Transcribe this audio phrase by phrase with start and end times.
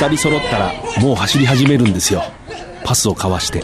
[0.00, 0.72] 二人揃ったら
[1.02, 2.22] もう走り始めるんですよ。
[2.84, 3.62] パスを交わして。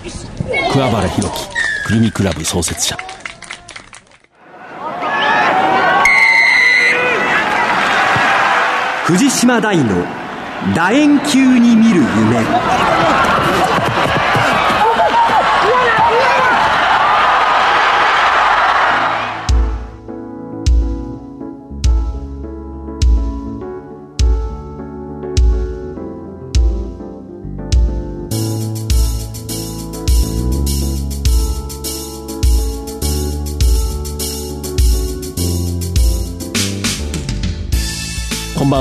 [0.71, 1.49] 桑原弘樹
[1.87, 2.99] くるみクラブ創設者。
[9.07, 10.05] 藤島大の
[10.75, 12.96] 楕円球に見る夢。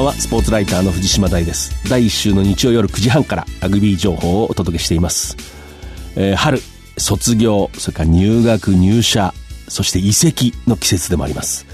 [0.04, 0.14] は。
[0.14, 1.90] スポーツライターの藤島大です。
[1.90, 5.38] 第1週の日曜夜9時半からラグビー情報をお届けしています、
[6.16, 6.60] えー春
[6.98, 9.34] 卒業それから入学入社
[9.68, 11.66] そして移籍の季節でもあります。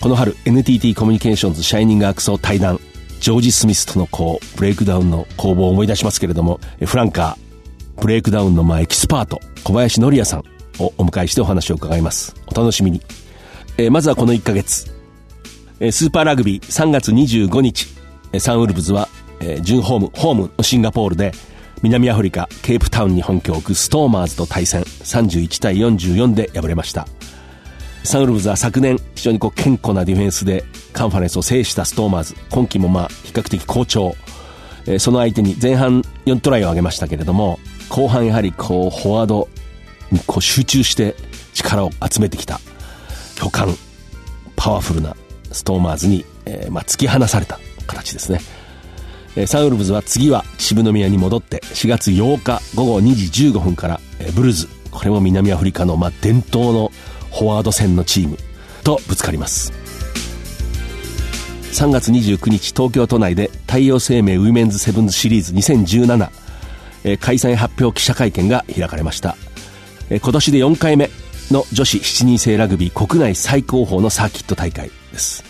[0.00, 2.80] この春 NTT コミュニケーションズシャイニングアークスを退団
[3.20, 10.44] ジョージ・スミスとのこうブレイクダウンの攻防を思い出しますけれどもフランカーブレイクダウンのまあエキスパート小林訓也さん
[10.78, 12.34] をお迎えしてお話を伺います。
[12.46, 13.00] お楽しみに、
[13.78, 14.95] えーまずはこの1ヶ月。
[15.78, 17.86] スーパーラグビー3月25日、
[18.38, 19.08] サンウルブズは、
[19.40, 21.32] えー準ホーム、ホームのシンガポールで、
[21.82, 27.06] 南アフリカ、ケープタウンに本拠を置くストーマーズと対戦、31対44で敗れました。
[28.04, 34.16] サンウルブズは昨年、非常にこう健康なディフェンスでカンファレンスを制したストーマーズ、今季もまあ比較的好調。
[34.86, 37.58] えーその相手に前半4トライを挙げましたけれども、
[37.90, 39.48] 後半やはりこう、フォワード
[40.10, 41.16] にこう集中して
[41.52, 42.60] 力を集めてきた
[43.34, 43.70] 巨漢、
[44.54, 45.14] パワフルな
[45.52, 48.40] ストーマーズに、えーまあ、突き放された形ですね。
[49.36, 56.90] えサンウルブズは次は秩父宮に戻って4月8日午後2時15分から、えブルーズ、これも南アフリカの、まあ、伝統の
[57.30, 58.38] フォワード戦のチーム
[58.82, 59.72] とぶつかります。
[61.72, 66.30] 3月29日東京都内で太陽生命ウィメンズセブンズシリーズ2017、
[67.04, 69.36] え開催発表記者会見が開かれました。
[70.08, 71.10] え今年で4回目
[71.50, 75.44] の女子7人制ラグビー国内最高峰のサーキット大会です。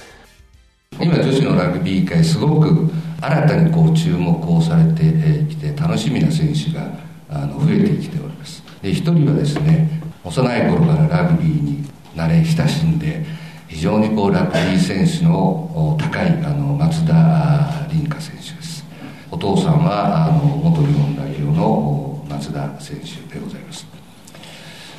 [1.00, 5.03] 今女子のラグビー界すごく新たにこう注目をされて
[5.48, 6.91] きて楽しみな選手が
[7.31, 8.62] あの増えてきております。
[8.82, 11.84] で一人はですね幼い頃からラグビーに
[12.15, 13.25] 慣れ親しんで
[13.69, 18.84] 非常にこうラグビー選手の高いあの松田凛香選手です。
[19.31, 23.95] お父さんはあの元日本代表の松田選手でございます。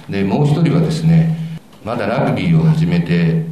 [0.10, 1.36] でもう一人はですね
[1.84, 3.46] まだラグビーを始めて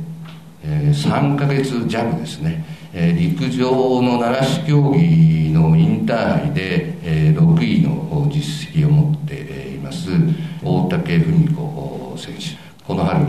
[0.64, 10.10] えー3ヶ月弱ですね、えー陸上の奈良市競技のインターハイで、えー6位の実績を持っています
[10.64, 12.66] 大竹文子選手。
[12.84, 13.26] この春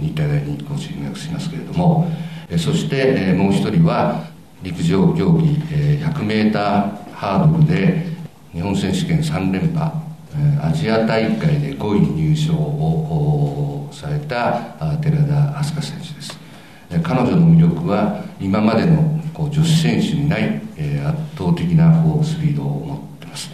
[0.00, 2.10] 日体大にご進学しますけれども。
[2.56, 4.24] そしてもう一人は
[4.62, 6.52] 陸上競技えー 100m
[7.12, 8.06] ハードルで
[8.52, 9.92] 日本選手権3連覇。
[10.62, 16.38] アジア大会で5位入賞をされた寺田明日香選手です。
[17.02, 21.92] 彼女の魅力は今までの女子選手にない、圧倒的な
[22.22, 23.50] スピードを持ってます。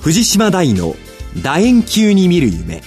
[0.00, 0.94] 藤島大の
[1.42, 2.82] 楕円球に見る夢。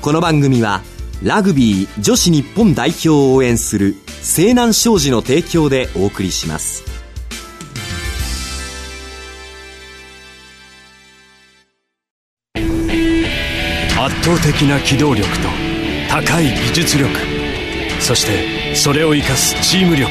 [0.00, 0.82] この番組は
[1.22, 6.99] ラグビー女子日本代表を応援する西南商事の提供でお送りします。
[14.30, 15.48] 圧倒的な機動力と
[16.08, 17.10] 高い技術力
[18.00, 20.10] そしてそれを生かすチーム力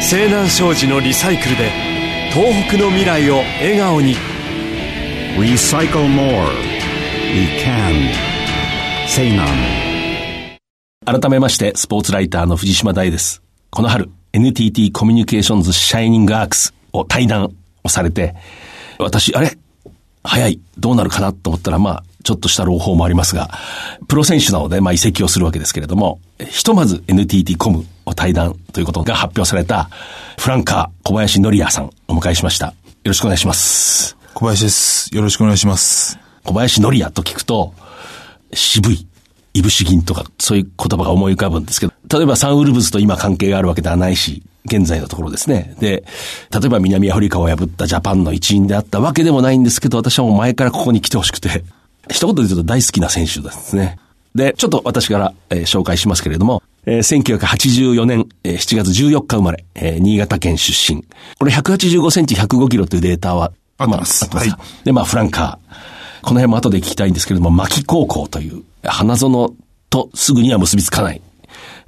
[0.00, 1.70] 西南商事のリサイクルで
[2.32, 4.14] 東北の未来を笑顔に
[5.36, 6.46] Recycle more.
[7.32, 8.12] We can.
[9.08, 10.56] Say none.
[11.04, 13.42] 改めまして、スポーツライターの藤島大です。
[13.70, 18.36] この春、NTT コミュニケーションズシャイニングアークスを対談をされて、
[19.00, 19.58] 私、あれ？
[20.24, 23.50] 早い、どうなるかなと思ったら、まあ、ちょっとした朗報もありますが、
[24.08, 29.90] プロ選手なので、まあ、移籍をするわけですけれども、ひとまず NTT コムを対談ということが発表された、
[30.38, 32.68] フランカー小林則也さん、お迎えしました。
[32.68, 32.74] よ
[33.04, 34.16] ろしくお願いします。
[34.32, 35.14] 小林です。
[35.14, 36.18] よろしくお願いします。
[36.42, 37.74] 小林則也と聞くと、
[38.54, 39.06] 渋い、
[39.54, 45.74] いぶし銀とか、そういう言葉が思い浮かぶんですけど、例えばサンウルブズと今関係があるわけではないし、現在のところですね。
[45.78, 46.04] で、
[46.52, 51.64] 例えば南アフリカを破ったジャパンの一員であったわけでもないんですけど、私はもう前からここに来てほしくて、
[52.10, 53.98] 一言で言うと大好きな選手ですね。
[54.34, 61.04] で、ちょっと私から、えー紹介しますけれども、えー1984年、えー7月14日生まれ、えー新潟県出身。
[61.38, 65.93] これ185センチ105キロというデータは、あ、合ってますかはで、まあ、フランカー。
[66.24, 69.54] この辺も後で聞きたいんですけれども、牧高校という、花園
[69.90, 71.20] とすぐには結びつかない、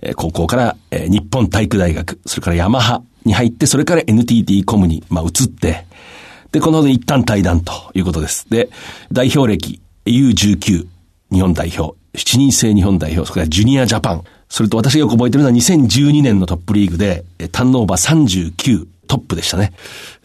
[0.02, 5.86] え高校から、え日本体育大学、それからヤマハに入って、それから NTT コムに、まあ、移って、
[6.52, 8.46] で、この一旦対談ということです。
[8.50, 8.68] で、
[9.10, 10.86] 代表歴 U19
[11.32, 19.72] 日本代表、7人制日本代表、それからジュニアジャパン、それと私がよく覚えてるのは2012年のトップリーグで、ターンオーバー39トップでしたね。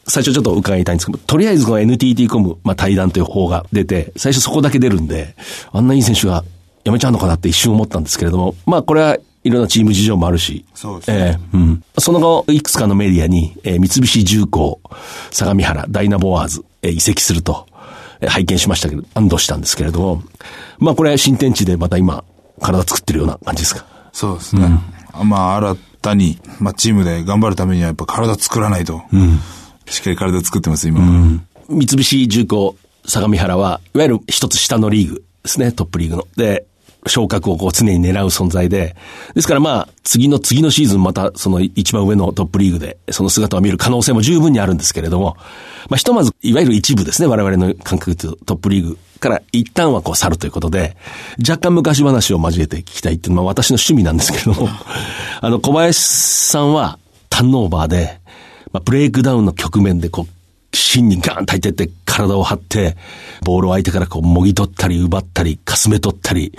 [0.08, 5.36] 最初ちょっと伺いたいんですけど、とりあえずこの NTT コム、まあ、対談という方が出て、最初そこだけ出るんで、
[5.72, 6.44] あんないい選手が
[6.84, 11.84] 辞めちゃうのかなって一瞬思ったんですけれども、まあこれはいろんなチーム事情もあるし、そうですねええうん。
[11.98, 14.80] その後、いくつかのメディアに、えー三菱重工、
[15.32, 17.68] 相模原、ダイナボワーズ、えー移籍すると、
[18.22, 20.24] えー拝見しましたけど、安堵したんですけれども、
[20.80, 22.24] まあこれは新天地でまた今、
[22.60, 23.86] 体作ってるような感じですか？
[24.14, 24.68] そうですね。
[25.24, 29.02] まあ、新たに、まあ、チームで頑張るためにはやっぱ体作らないと。
[29.92, 31.02] しっかり体作ってます、今。
[31.70, 36.28] 三菱重工相模原は、いわゆる一つ下のリーグですね、トップリーグの。
[36.38, 36.66] で、
[37.08, 38.96] 昇格をこう常に狙う存在で、
[39.34, 45.36] ですからまあ、次の次のシーズンまたその一番上のトップリーグで、その姿を見る可能性も十分にあるんですけれども、
[45.90, 50.96] まあひとまず、いわゆる一部ですね、我々の感覚というとトップリーグから一旦はこう去るということで、
[51.40, 54.70] 若干昔話を交えて聞きたいっていうのは私の趣味なんですけれども、
[55.42, 57.00] あの、小林さんは
[57.30, 58.21] ターンオーバーで、
[58.74, 62.96] まあ、ブレイクダウンの局面でこう、芯にガーンと入ってって体を張って、
[63.44, 66.58] ボールを相手からこう、もぎ取ったり、奪ったり、かすめ取ったり、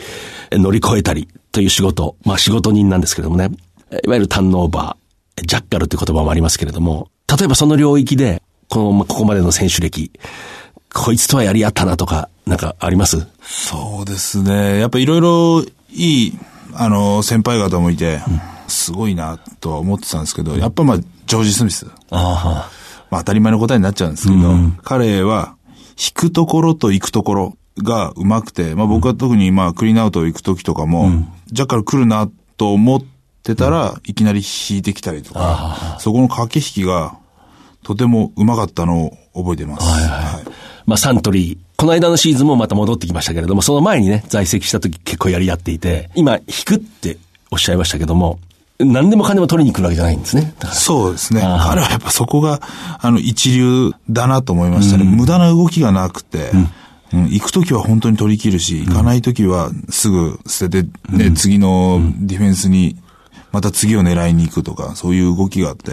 [0.51, 3.51] え乗り越えたりという仕事、まあ仕事人なんですけれどもね、
[3.91, 10.11] えいわゆるターンオーバー、ジャッカルという言葉もありますけれども、例えばその領域で、この、まあここまでの選手歴、
[10.93, 13.27] こいつとはやり合ったなとか、なんかあります？
[13.43, 14.79] そうですね。
[14.79, 16.39] やっぱいろいろいい、
[16.75, 18.21] あの、先輩方もいて、
[18.69, 20.99] すごいなとは思ってたんですけど、やっぱまあ、
[21.33, 21.87] ジョージ・スミス。
[22.11, 22.69] あ
[23.11, 24.53] まあ当たり前の答えになっちゃうんですけど、
[24.83, 25.55] 彼は
[25.99, 31.11] 引くところと行くところが上手くて、まあ僕は特にまあクリーンアウト行く時とかも、
[31.47, 33.03] ジャッカル来るなと思っ
[33.43, 37.17] てたら、いきなり引いてきたりとか、そこの駆け引きが
[37.83, 39.89] とても上手かったのを覚えてます。
[39.89, 40.45] はい。
[40.85, 47.17] まあサントリー、この間のシーズンもまた戻ってきましたけれども、その前にね、在籍した時結構やり合っていて、今、引くって
[47.51, 48.39] おっしゃいましたけども、
[48.85, 50.55] 何でも金も取りに来るわけじゃないんですね。
[50.73, 51.41] そうですね。
[51.41, 52.61] 彼はやっぱそこが、
[53.01, 55.05] あの、一流だなと思いましたね。
[55.05, 56.71] 無駄な動きがなくて、うん
[57.13, 62.97] 行くときは本当に取り切るし、行かないときはすぐ捨てて、ね、次のディフェンスに、
[63.53, 65.93] また次を狙いに行くとか、そういう動きがあって、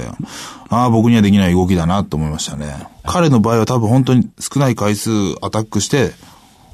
[0.69, 2.88] ああ、僕にはできない動きだなと思いましたね。
[3.03, 6.13] 彼の場合は多分本当に少ない回数アタックして、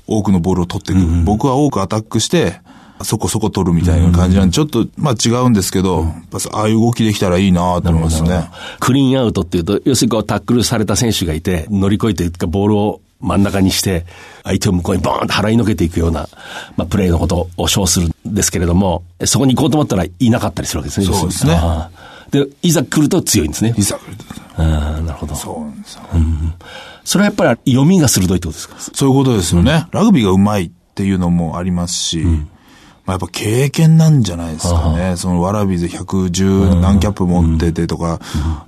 [0.05, 1.23] 多くのボールを取っていく。
[1.23, 2.61] 僕は多くアタックして、
[3.03, 6.05] そこそこ取るみたいな感じなんで、ちょっと、まあ違うんですけど、
[6.53, 8.49] ああいう動きできたらいいなと思いますね。
[8.79, 14.05] クリーンアウトっていうと、要するにこうタックルされた選手がいて、乗り越えていくか、ボールを真ん中にして、
[14.43, 16.29] 相手を向こうにバーンと払いのけていくような、
[16.77, 21.05] まあ、プレーのことを称するんですけれども、そこに行こうと思ったらいなかったりするわけですね。
[21.07, 21.59] そうですね
[22.31, 23.73] で、いざ来ると強いんですね。
[23.77, 23.99] いざ、
[24.57, 25.35] ああ、なるほど。
[25.35, 26.01] そうなんですよ。
[27.03, 28.75] それはやっぱり読みが鋭いってことですか？
[28.79, 29.87] そういうことですよね。
[29.91, 32.25] ラグビーがうまいっていうのもありますし、
[33.05, 35.15] まあ、やっぱ経験なんじゃないですかね。
[35.15, 38.19] そのワラビーズ110何キャップ持っててとか、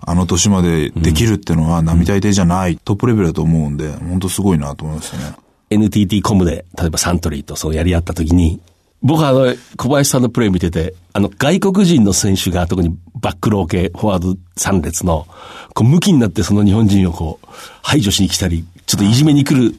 [0.01, 5.35] あの年までできるっていうのは並大抵じゃない、トップレベルだと思うんで、本当すごいなと思いましたね。
[5.69, 8.61] NTT コムで、例えばサントリーとそうやり合った時に、
[9.01, 15.27] 僕はあの、小林さんのプレー見てて、あの、外国人の選手が特にバックロー系、フォワード3列の、
[15.73, 17.47] こう、ムキになってその日本人をこう、
[17.81, 19.77] 排除しに来たり、ちょっといじめに来る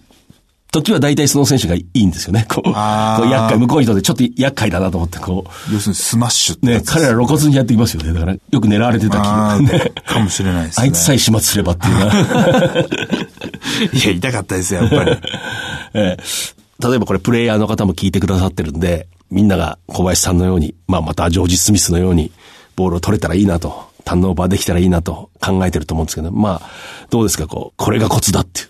[0.71, 2.47] 時は大体その選手がいいんですよね。
[2.49, 8.13] こう、こう厄介、向こうにとってちょっと厄介だなと思って、こ要するにスマッシュっう、ね、てやつです彼ら露骨にやってきますよね。
[8.13, 9.19] だから、よく狙われてた
[9.53, 9.93] あ気が、ね。
[9.95, 10.85] ーかもしれないですね。
[10.85, 12.07] あいつさえ始末すればっていうな。
[13.93, 15.19] いや、痛かったですよ、やっぱり。
[15.95, 22.31] えー例えばこれプレイヤーの方も聞いてくださってるんで、みんなが小林さんのように、まあまたジョージ・スミスのように、
[22.77, 26.71] ボールを取れたらいいなと、ターンオーバーできたらいいなと考えてると思うんですけど、まあ、
[27.11, 28.69] どうですか、こう、これがコツだっていう。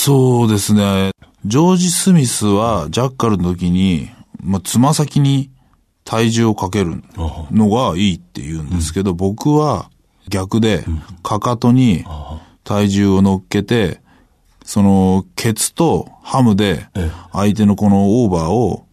[0.00, 1.10] そうですね。
[1.44, 4.08] ジョージ・スミスはジャッカルの時に、
[4.40, 5.50] まあ、つま先に
[6.04, 7.02] 体重をかける
[7.50, 9.90] のがいいって言うんですけど、僕は
[10.28, 10.84] 逆で、
[11.24, 12.04] かかとに
[12.62, 14.00] 体重を乗っけて、
[14.64, 16.86] その、ケツとハムで
[17.32, 18.86] 相手のこのオーバーを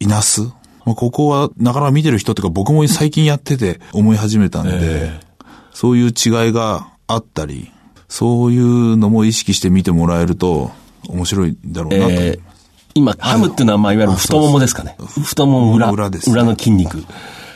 [0.00, 0.44] いなす。
[0.86, 5.20] まあ、ここはなかなか見てる人っていうか僕も最近やってて思い始めたんで、
[5.74, 7.70] そういう違いがあったり、
[8.08, 10.70] そういうのも意識して見てもらえると
[11.08, 12.12] 面白いだろうなと。
[12.12, 12.48] えー
[12.94, 14.96] 今、ハムっていうのは、まあ、いわゆる太ももですかね。
[15.22, 17.04] 太もも裏、裏ですねの筋肉。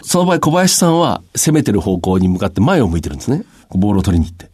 [0.02, 3.44] その場合、小林さんは攻めてる方向に向かって前を向いてるんですね。
[3.70, 4.50] ボールを取りに行って。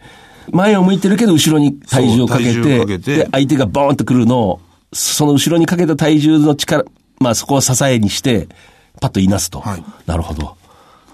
[0.51, 4.61] 前を向いてるけど、後ろに体重をかけて、けてで、相手がボーンと来るのを、
[4.93, 6.85] その後ろにかけた体重の力、
[7.21, 8.49] まあそこを支えにして、
[9.01, 9.61] パッといなすと。
[9.61, 10.57] はいなるほど。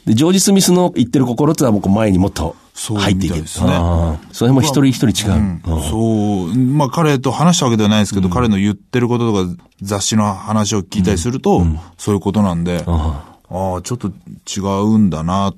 [0.06, 3.46] で、ジョージ・スミスの言ってる心ってのはもう前にもっと入っていける。
[3.46, 5.32] そうですねそれも一人一人違う。
[5.32, 6.54] うんうんそう。
[6.54, 11.64] まあ彼と話したわけではないですけど、彼の言ってることとか雑誌の話を聞いたりすると、
[11.96, 15.54] そういうことなんで、ああ、ちょっと違うんだな。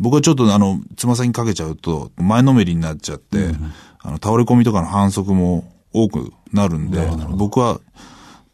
[0.00, 3.54] 僕はちょっとあの、つま先にかけちゃうと、前のめりになっちゃって、
[4.00, 7.80] あの、倒れ込みとかの反則も多くなるんで、僕は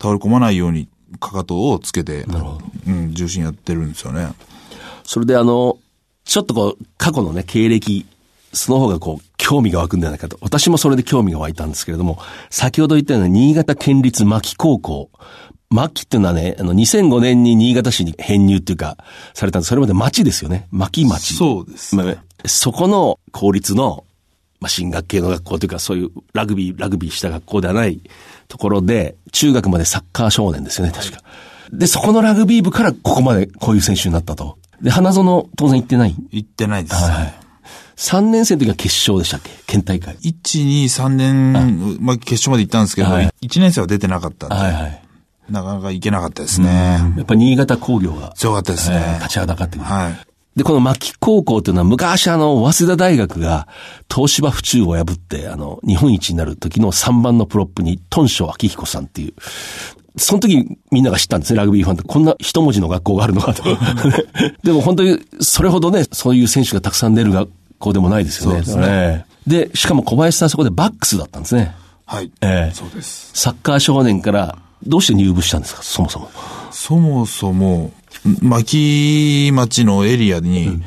[0.00, 2.24] 倒れ込まないようにかかとをつけて、
[2.86, 4.32] うん、重心やってるんですよね。
[5.10, 5.76] それであの、
[6.24, 8.06] ちょっとこう、過去のね、経歴、
[8.52, 10.38] その方がこう、興味が湧くんじゃないかと。
[10.40, 15.10] 私もそれで興味が湧いたんですけれども、先ほど言ったように、新潟県立牧高校。
[15.68, 18.98] 牧っていうのはね、あの、2005年に新潟市に編入っていうか、
[19.34, 19.70] されたんです。
[19.70, 20.68] それまで町ですよね。
[20.70, 21.34] 牧町。
[21.34, 24.04] そうですねまあそこの公立の、
[24.60, 28.00] まあ、進学系の学校というか、そういうラグビー、ラグビーした学校ではない
[28.46, 31.18] ところで、中学までサッカー少年ですよね、確か。
[31.72, 34.56] で、そこのラグビー部からここまでこういう選手になったと。
[34.82, 36.16] で、花園当然行ってない？
[36.30, 36.94] 行ってないです。
[36.94, 37.34] はい。
[37.96, 39.50] 3年生の時は決勝でしたっけ？
[39.66, 40.16] 県大会。
[40.16, 40.32] 1、
[40.64, 45.02] 2、3年、まあ、決勝まで行ったんですけど、はい1年生は出てなかったんで、はいはい。
[45.50, 46.68] なかなか行けなかったですね。
[47.16, 48.96] やっぱ新潟工業が、強かったですね。
[48.96, 49.80] えー立ち上がってくる。
[49.84, 50.14] はい。
[50.56, 53.68] で、この牧高校っていうのは昔あの、早稲田大学が
[54.12, 59.34] 東芝府中を破って、あの、日本一になる時の3番のプロップに、トンショ明彦さんっていう、
[60.16, 62.04] その時みんなが知ったんですね、ラグビーファンって。
[62.04, 63.62] こんな一文字の学校があるのかと。
[64.62, 68.62] でも本当に、それほどね、そういう選手がたくさん出る学校でもないですよね。
[68.62, 71.74] そうですねええで、しかも小林さんそこでバックスだったんですね。
[72.04, 72.30] はい。
[72.40, 73.30] ええそうです。
[73.34, 76.30] サッカー少年から、どうして入部したんですか、そもそも。
[76.70, 77.92] そもそも、
[78.40, 80.82] 牧町のエリアに、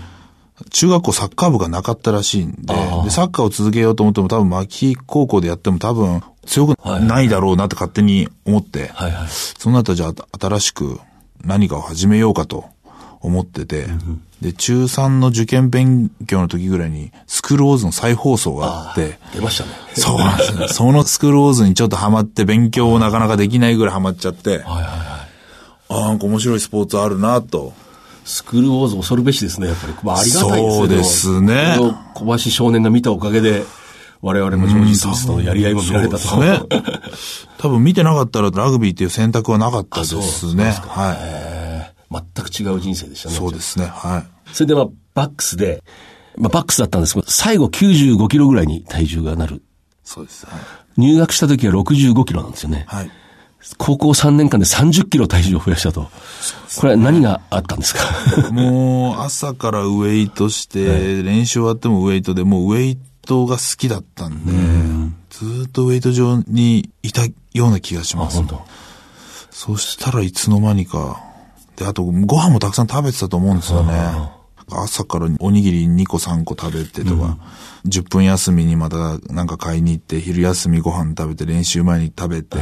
[0.71, 9.27] 中学校サッカー部がなかったらしいんでで、サッカーを続けようと思っても多分牧高校でやっても多分強くないだろうなって勝手に思って、はいはい。
[9.29, 10.99] その後じゃあ新しく
[11.43, 12.65] 何かを始めようかと
[13.21, 13.87] 思ってて、
[14.41, 19.71] で、中3の受験勉強の時ぐらいにスクールウォーズの再放送があって、出ましたね。
[19.93, 20.67] そうなんですね。
[20.69, 24.83] そのスクールウォーズにちょっとハマって勉強をなかなかできないぐらいハマっちゃって、はいはいはい。
[25.89, 27.73] ああ、なんか面白いスポーツあるなと。
[28.25, 29.93] スクールウォーズ恐るべしですね、やっぱり。
[30.03, 30.77] まあ、ありがたいですね。
[30.77, 31.77] そうですね
[32.13, 33.63] 小林少年が見たおかげで、
[34.23, 36.17] 我々もジョージ・スミスとのやり合いも見られたと。
[36.19, 37.51] そうですね。
[37.57, 40.63] 多分見てなかったらラグビーっていう選択はなかったですあそうね。
[40.63, 41.93] ですかはい。
[42.09, 43.35] 全く違う人生でしたね。
[43.35, 43.85] そうですね。
[43.87, 44.53] はい。
[44.53, 45.83] それでまあ、バックスで、
[46.37, 49.61] まあ、バックスだったんですけど、最後95キロぐらいに体重がなる。
[50.05, 50.45] そうです。
[50.45, 50.61] はい。
[51.01, 52.85] 入学した時は65キロなんですよね。
[52.87, 53.11] はい。
[53.77, 56.09] 高校3年間で30キロ体重を増やしたと。
[56.77, 58.01] これは何があったんですか？
[58.51, 64.51] もう朝からウェイトして、練習終わってもウェイトで、もうウェイトが好きだったんで、
[65.29, 68.45] ずーっとウェイト上にいたような気がします。
[68.47, 68.61] 当。
[69.51, 71.23] そしたらいつの間にか、
[71.75, 73.93] で、あとご飯もたくさん食べてたと思うんですよね。
[74.69, 77.37] 朝からおにぎり2個3個食べてとか、
[77.85, 82.57] 10分休みにまたなんか買いに行って、昼休みご飯食べて、練習前に食べて、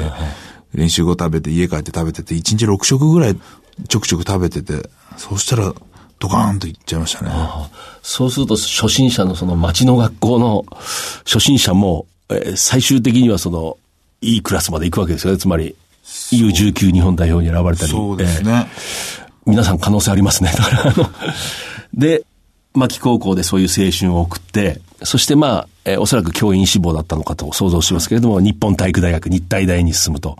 [0.73, 3.39] 練習後食べて、家帰って食べてて、1日6食ぐらい
[3.87, 5.73] ちょくちょく食べてて、そうしたら
[6.21, 7.31] ドカーンといっちゃいましたね。
[8.03, 10.65] そうすると初心者のその町の学校の
[11.25, 13.77] 初心者も、えー最終的にはその、
[14.21, 15.39] いいクラスまで行くわけですよね。
[15.39, 15.75] つまり、
[16.31, 17.91] U19 日本代表に選ばれたり。
[17.91, 18.67] そうですえーね。
[19.47, 20.53] 皆さん可能性ありますね。
[20.55, 21.09] だから、あの、
[21.95, 22.23] で、
[22.75, 30.37] 牧高校でそういう青春を送って、そしてまあ、えーおそらく教員志望だったのかと想像しますけれども、日本体育大学、日体大に進むと。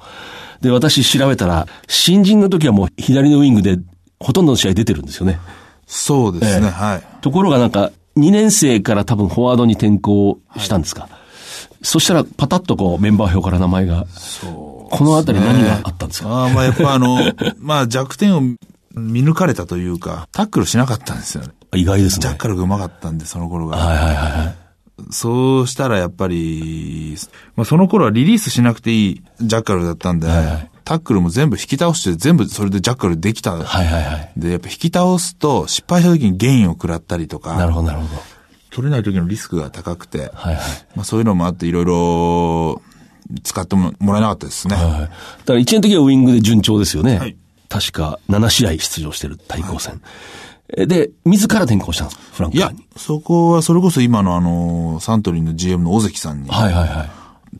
[0.61, 3.79] で、私調べたら、新人の時はもう左のウィングで、
[4.19, 5.39] ほとんどの試合出てるんですよね。
[5.93, 7.03] そうですね、ええはい。
[7.21, 11.09] ところがなんか、2年生から多分フォワードに転向したんですか？
[11.81, 14.05] そしたら、パタッとこう、メンバー表から名前が。
[14.41, 16.29] このあたり何があったんですか？
[16.29, 17.17] ああ、まあやっぱあの、
[17.59, 18.41] まあ弱点を
[18.93, 21.49] 見抜かれたというか、タックルしなかったんですよね。
[21.75, 22.21] 意外ですね。
[22.21, 23.77] ジャッカルが上手かったんで、その頃が。
[23.77, 24.55] はいはいはいはい。
[25.09, 27.17] そうしたらやっぱり、
[27.55, 30.27] まあその頃はリリースしなくていいジャッカルだったんで、
[30.83, 33.53] タックルも全部引き倒して全部それでジャッカルできた。
[33.53, 34.31] はいはいはい。
[34.37, 38.21] で、やっぱ引き倒すと失敗した時にゲインを食らったりとか、なるほどなるほど。
[38.71, 40.63] 取れない時のリスクが高くて、はいはい。
[40.95, 42.81] まあそういうのもあっていろいろ
[43.43, 44.75] 使ってももらえなかったですね。
[44.75, 44.85] はい。
[45.01, 45.09] だか
[45.53, 47.17] ら1年の時はウィングで順調ですよね。
[47.19, 47.35] はい
[47.69, 50.01] 確か7試合出場してる対抗戦。
[50.75, 52.23] えで、自ら転向したんですか？
[52.33, 57.09] フランいやクフルトに。、そこはそれこそ今のあの、サントリーの GM の尾関さんにはいはいはい。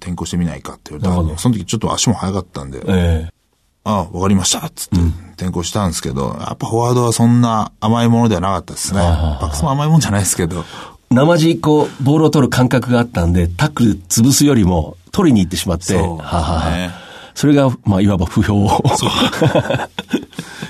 [0.02, 3.42] 転校してみないかって言われたその時ちょっと足も速かったんで、ええ
[3.84, 4.98] ああ、わかりましたっつって
[5.38, 9.00] 転校したんですけど、やっぱフォワードはそんな甘いものではなかったですね。
[9.00, 10.64] バックスも甘いもんじゃないですけど、
[11.10, 16.92] 生地こう、ボールを取る感覚があったんで、タックル潰すよりも取りに行ってしまって、そうねは
[17.34, 18.68] それが、まあ、いわば不評を。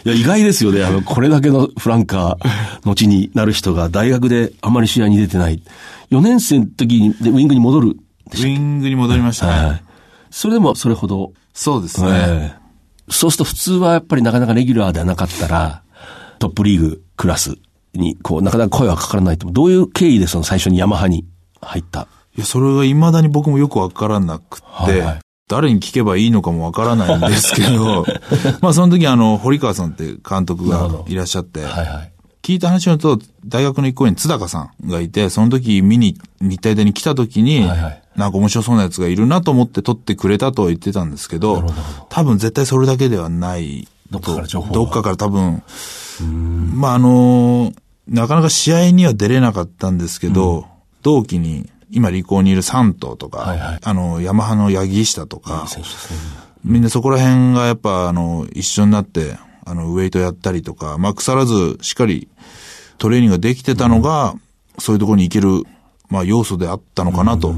[0.06, 0.84] いや、意外ですよね。
[0.84, 5.62] あの、これだけのフランカー、後になる人が大学であまり試合に出てない。
[6.12, 7.98] 4年生の時にでウィングに戻る。
[8.34, 9.66] ウィングに戻りましたね。
[9.68, 9.84] はい。
[10.30, 11.34] それでもそれほど。
[11.54, 12.10] そうですね。
[12.12, 12.62] ええ
[13.10, 15.84] そうすると普通はやっぱりなかなかレギュラーではなかったら、
[16.40, 17.58] トップリーグクラス
[17.94, 19.52] に、こう、なかなか声はかからないと。
[19.52, 21.26] どういう経緯でその最初にヤマハに
[21.60, 22.08] 入った？
[22.38, 25.20] いや、それが未だに僕もよくわからなくって、はいはい
[25.50, 28.06] 誰に聞けばいいのかもわからないんですけど、
[28.62, 32.11] まあその時あの、堀川さんって監督がいらっしゃって、はいはい。
[32.42, 38.02] 聞いた話によると、大学の一校に津高さんがいて、その時見に日体大に来た時に、はいはい。
[38.16, 41.66] なんか面白そうなやつがいるなと思って撮ってくれたとは言ってたんですけど、
[42.10, 43.88] 多分絶対それだけではない。
[44.12, 44.20] と。
[44.20, 44.74] どっかから情報が。
[44.74, 45.64] どっかから多分、
[46.76, 47.72] まああの、
[48.08, 50.66] なかなか試合には出れなかったんですけど、
[51.02, 53.80] 同期に、今離校にいる三頭とか、はいはい。
[53.82, 55.84] あの、ヤマハの八木下とか、ね。
[56.64, 62.28] みんなそこら辺がやっぱ、あの、一緒になって、あの、ウェイトやったりとか、まあ、腐らず、しっかり
[62.98, 64.36] トレーニングができてたのが、
[64.78, 65.64] そういうところに行ける、
[66.10, 67.54] まあ、要素であったのかなと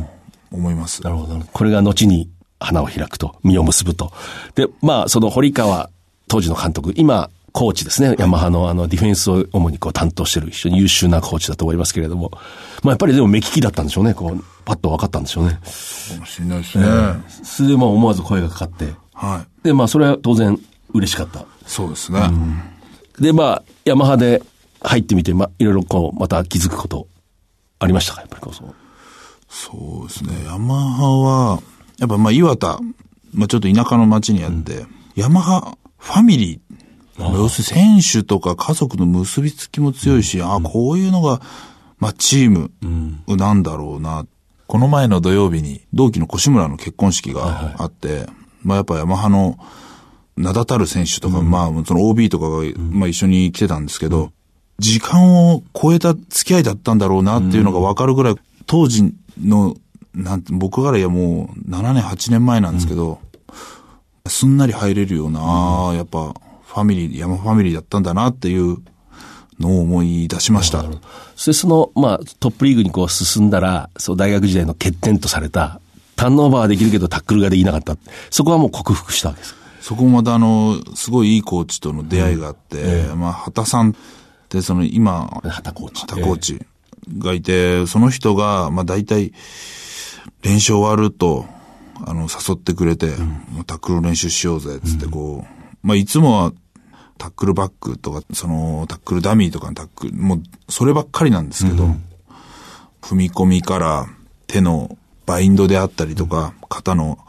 [0.51, 1.03] 思います。
[1.03, 1.39] なるほど。
[1.51, 2.29] これが後に
[2.59, 4.11] 花を開くと、実を結ぶと。
[4.55, 5.89] で、まあ、その堀川、
[6.27, 8.15] 当時の監督、今、コーチですね。
[8.17, 12.31] ヤマハのあの、ディフェンスを主にこう担当してる非常に優秀なコーチだと思いますけれども。
[12.81, 14.15] まあ、やっぱりでも目利きだったんでしょうね。
[14.15, 15.51] こう、パッと分かったんでしょうね。
[15.51, 15.59] か
[16.19, 16.85] もしれないですね。
[17.43, 18.93] それでまあ思わず声がかかって。
[19.13, 19.67] はい。
[19.67, 20.59] で、まあ、それは当然
[20.93, 21.45] 嬉しかった。
[21.65, 22.21] そうですね。
[23.19, 24.41] で、まあ、ヤマハで
[24.81, 27.07] 入ってみて、まあ、いろいろこう、また気づくこと、
[27.79, 28.21] ありましたか？
[28.21, 28.75] やっぱりこう、そう。
[29.49, 30.45] そうですね。
[30.45, 31.61] ヤマハは、
[31.99, 32.79] やっぱまあ岩田、
[33.33, 34.85] まあちょっと田舎の町にあって、
[35.15, 41.41] ヤマハファミリー、要するに選手とか家族の結びつきも強いし、ああ、こういうのが、
[41.99, 42.71] まあチーム
[43.27, 44.25] なんだろうな。
[44.65, 48.25] この前の土曜日に同期の越村の結婚式があって、
[48.63, 49.59] まあやっぱヤマハの
[50.35, 54.31] 名だたる選手とか、まあその OB とかが、まあ一緒に来てたんですけど、
[54.79, 58.35] 時間を超えた付き合いだったんだろうなっていうのがわかるぐらい、
[58.65, 59.75] 当時の、
[60.13, 63.19] なんて、僕からいやもう7年、8年前なんですけど、
[64.27, 66.33] すんなり入れるような、ああ、やっぱ
[66.65, 68.77] ファミリー、山ファミリーだったんだなっていう
[69.59, 70.83] のを思い出しました。
[70.83, 70.89] そ
[71.35, 75.79] してその、まあ、トップリーグにこう進んだら、そう、大学時代の欠点とされた、
[76.15, 77.95] ターンオーバーはできるけどタックルができなかった。
[78.29, 79.55] そこはもう克服したわけです。
[79.83, 83.93] そこもまたあの、すごいいいコーチとの出会いがあって、まあ、畑さんっ
[84.47, 86.01] てその今、畑コーチ。
[86.03, 86.61] 畑コーチ
[87.17, 89.33] がいて、その人が、まあ大体、
[90.41, 91.45] 練習終わると、
[92.05, 96.53] あの、誘ってくれて、もうタックル練習しようぜ、つってこう、まあいつもは、
[97.17, 101.93] タックルバックとか、その、タックルダミーとかのタックル、もう、そればっかりなんですけど、
[103.01, 104.07] 踏み込みから
[104.47, 107.19] 手のバインドであったりとか、肩の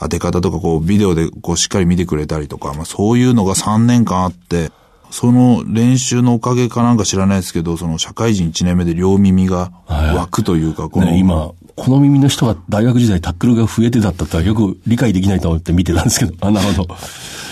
[0.00, 4.70] 当て方とか、こう、ビデオでこう、しっかり見てくれたりとか、まあそういうのが3年間あって、
[5.10, 16.96] その練習のおかげかなんか知らないですけど、その社会人1年目で両耳が湧くというか、この、ね、今、この耳の人が大学時代タックルが増えてだったとはよく理解できないと思って見てたんですけど、あ、なるほど。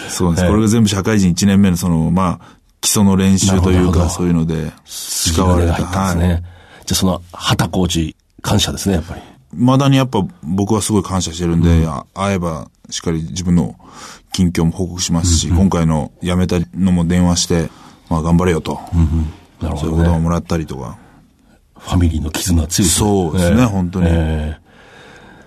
[0.09, 0.45] そうなんです。
[0.45, 6.43] ええこれが全部社会人1年目のその、まあ、基礎の練習というか、そういうので、使われが入ったんですね。
[6.87, 9.21] じゃあその、畑コーチ、感謝ですね、やっぱり。
[9.55, 13.77] まだにやっぱ僕はすごい感謝してるんで、あ会えばしっかり自分の
[14.33, 17.71] 近況も報告しますし、今回の辞めたのも電話して、
[18.09, 18.81] まあ頑張れよと。
[19.61, 20.19] なるほどそういうことをね。
[20.21, 20.97] もらったりとか。
[21.79, 24.07] ファミリーの絆は強いそうですね、本当に。
[24.09, 24.71] ええ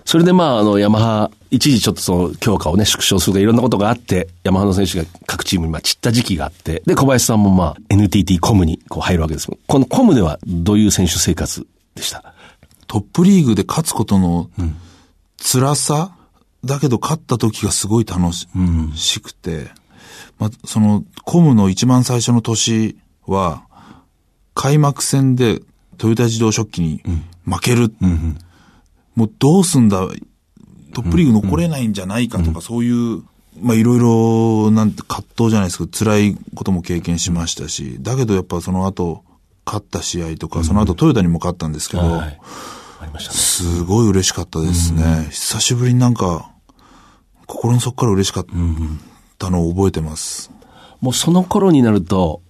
[0.04, 9.48] それでまあ、あの、ヤマハ、一時ちょっとその強化をね、縮小するとかいろんなことがあって、ヤマハの選手が各チームにまあ散った時期があって、で、小林さんもまあ、NTT コムにこう入るわけです。
[9.66, 12.33] このコムではどういう選手生活でした？
[12.86, 14.50] トップリーグで勝つことの
[15.38, 16.16] 辛さ、
[16.64, 18.32] だけど勝った時がすごい楽
[18.96, 19.68] し,、くて、
[20.38, 23.64] まあ、その、コムの一番最初の年は、
[24.54, 25.60] 開幕戦で
[25.98, 27.02] トヨタ自動食器に
[27.44, 27.92] 負ける。
[29.14, 30.06] もうどうすんだ、
[30.92, 33.22] トップリーグ残れないんじゃないかとか、そういう、
[33.60, 39.22] まあいろいろ、なんて葛藤じゃないですけど、辛いことも経験しましたし、だけどやっぱその後、
[39.66, 42.40] 勝った試合とか、その後トヨタにも勝ったんですけど、はい。
[43.04, 43.36] ありましたね。
[43.36, 45.28] すごい嬉しかったですね。
[45.30, 46.50] 久しぶりになんか、
[47.46, 48.46] 心の底から嬉しかっ
[49.38, 50.50] たのを覚えてます。
[51.00, 52.42] もうその頃になると、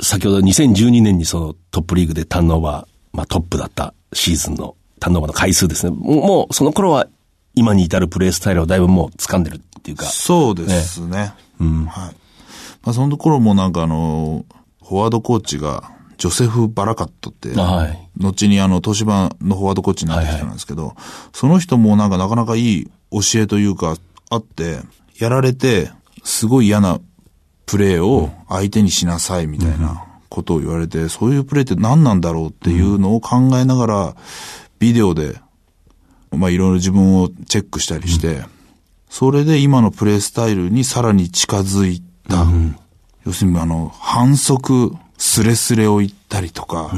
[0.00, 5.96] 先ほど2012年にそのトップリーグでターンオーバー、まあトップだったシーズンのターンオーバーの回数ですね。
[5.96, 7.06] もうその頃は
[7.54, 10.04] 今に至るプレースタイルをだいぶもう掴んでるっていうか。
[10.06, 11.32] そうですね。
[11.58, 12.16] はい。
[12.82, 14.44] まあその頃もなんかあの、
[14.82, 18.08] フォワードコーチが、ジョセフ・バラカットって、はい。
[18.16, 20.94] 後にあの、東芝のフォワードコーチになった人なんですけど、
[21.32, 23.96] その人もなんかなかなかいい教えというか、
[24.30, 24.78] あって、
[25.18, 25.90] やられて、
[26.22, 27.00] すごい嫌な
[27.66, 34.16] プレーを相手にしなさいみたいなことを言われて、そういうプレーって何なんだろうっていうのを考えながら、
[34.78, 35.40] ビデオで、
[36.30, 38.44] まあいろいろ自分をチェックしたりして、
[39.08, 42.46] それで今のプレースタイルにさらに近づいた。
[43.24, 46.92] 要するにあの、反則、スレスレを言ったりとか、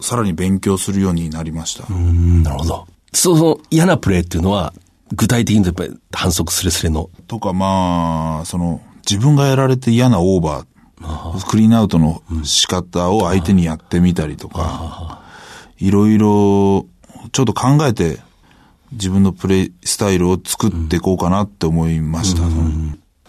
[0.00, 1.86] さらに勉強するようになりました。
[1.88, 2.86] うん、なるほど。
[3.12, 4.72] その嫌なプレーっていうのは、
[5.14, 7.10] 具体的にやっぱり反則スレスレの？
[7.28, 15.22] とか、まあ、その、自分がやられて嫌なオーバー、クリーンアウトの仕方を相手にやってみたりとか、
[15.78, 16.86] いろいろ、
[17.32, 18.18] ちょっと考えて、
[18.92, 22.42] 自分のプレイスタイルを作っていこうかなって思いました。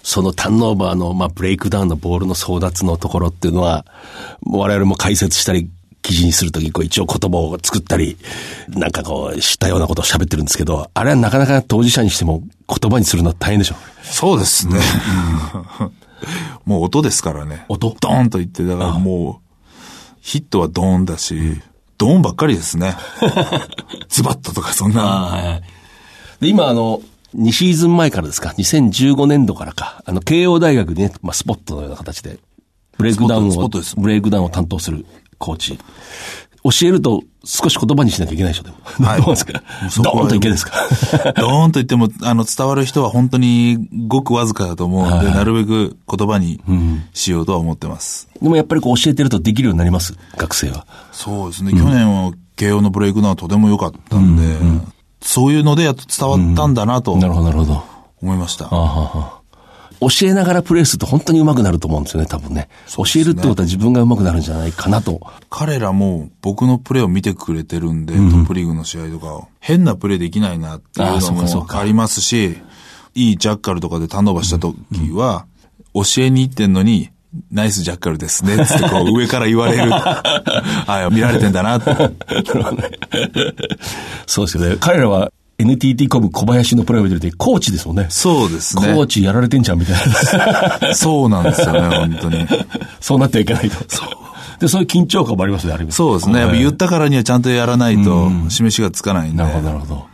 [0.08, 3.86] そのターンオーバーの、まあ、ブレイクダウンのボールの争奪のところっていうのは、
[4.41, 5.70] 我々も解説したり、
[6.02, 8.17] 記事にするとき、こう一応言葉を作ったり、
[8.70, 13.76] なんかこう、知ったようなことを喋ってるんですけど、あれはなかなか当事者にしても言葉にするのは大変でしょ。
[14.02, 14.80] そうですね。
[16.63, 17.65] もう音ですからね。
[17.67, 17.93] 音？
[18.00, 19.80] ドーンと言って、だからもう、
[20.22, 21.62] ヒットはドーンだし、
[21.98, 22.96] ドーンばっかりですね。
[24.08, 25.60] ズバッととかそんな。
[26.39, 27.02] で、今あの、
[27.36, 32.40] 2シーズン前からですか、2015年度からか、あの、慶応大学にね、まあ、スポットのような形で、
[32.98, 35.06] ブレイクダウンをスポットです、ブレイクダウンを担当する
[35.38, 35.78] コーチ。
[36.63, 38.78] 教えると少し言葉にしなきゃいけないでしょ、でも。
[39.08, 39.22] はい。
[39.22, 39.62] どうですか？
[40.04, 40.74] ドーンといけですか？
[41.40, 46.60] ドーンと言っても、あの、伝わる人は本当にごくわずかだと思うんで、なるべく言葉に
[47.13, 48.28] しようとは思ってます。
[48.42, 50.86] でもやっぱりこう教えてるとできるようになります、学生は。
[51.13, 51.72] そうですね。
[51.72, 54.44] 去年は慶応のブレイクダウンはとても良かったんで、
[55.21, 57.84] そういうのでやっと伝わったんだなとなるほど、なるほど。
[58.21, 58.69] 思いました。
[59.99, 62.69] 教えながらプレーすると本当に上手くなると思うんですよね、多分ね。
[62.95, 65.21] 教えるってことは自分が上手くなるんじゃないかなと。
[65.49, 69.47] 彼らも僕のプレーを見てくれてるんで、トップリーグの試合とかを。
[69.60, 72.58] 変なプレーできないなっていうのもありますし、
[73.15, 74.75] いいジャッカルとかでターンオーバーした時
[75.12, 75.47] は、
[75.95, 77.10] 教えに行ってんのに、
[77.52, 79.91] ナイスジャッカルですね、つってこう上から言われる。
[79.93, 81.93] あ見られてんだなって。
[84.26, 84.78] そうですよね。
[84.80, 88.08] 彼らは NTT コム小林のプレーを見てるとコーチですもんね。
[88.10, 88.93] そうですね。
[88.93, 89.95] コーチやられてんじゃんみたい
[90.80, 90.93] な。
[90.95, 92.47] そうなんですよね、本当に。
[93.00, 93.76] そうなってはいけないと。
[93.88, 94.10] そう。
[94.60, 95.93] で、そういう緊張感もありますね、ある意味。
[95.93, 96.39] そうですね。
[96.39, 99.38] やっぱ言ったからにはちゃんとやらないと、示しがつかないんで。
[99.38, 100.06] なるほど、なるほど。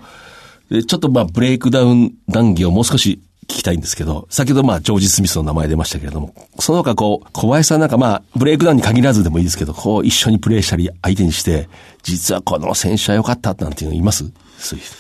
[0.70, 11.70] で、ちょっとまあ、ブレイクダウン談義をもう少し聞きたいんですけど、先ほどまあ、ジョージ・スミスの名前出ましたけれども、その他こう、小林さんなんかまあ、ブレイクダウンに限らずでもいいですけど、こう、一緒にプレイしたり、相手にして、
[12.04, 14.26] 実はこの選手は良かったなんていうのいます？
[14.58, 14.96] そういう人。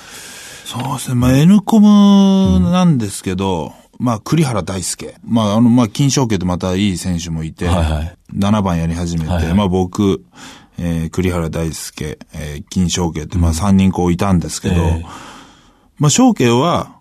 [0.65, 1.15] そうですね。
[1.15, 5.15] まあ、N コムなんですけど、まあ、栗原大介。
[5.23, 10.25] まあ、あの、まあ、金正奎ってまたいい選手もいて、はいはい7番やり始めて、はいはいまあ、僕、
[10.79, 15.05] えー、栗原大輔、えー、金賞系って、まあ、3人こういたんですけど、ええ
[15.99, 16.92] まあ、賞系は、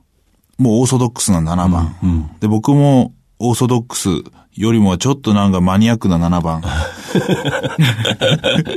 [0.58, 1.96] もうオーソドックスな7番。
[2.40, 4.08] で、僕もオーソドックス
[4.54, 6.62] よりもちょっとなんかマニアックな7番。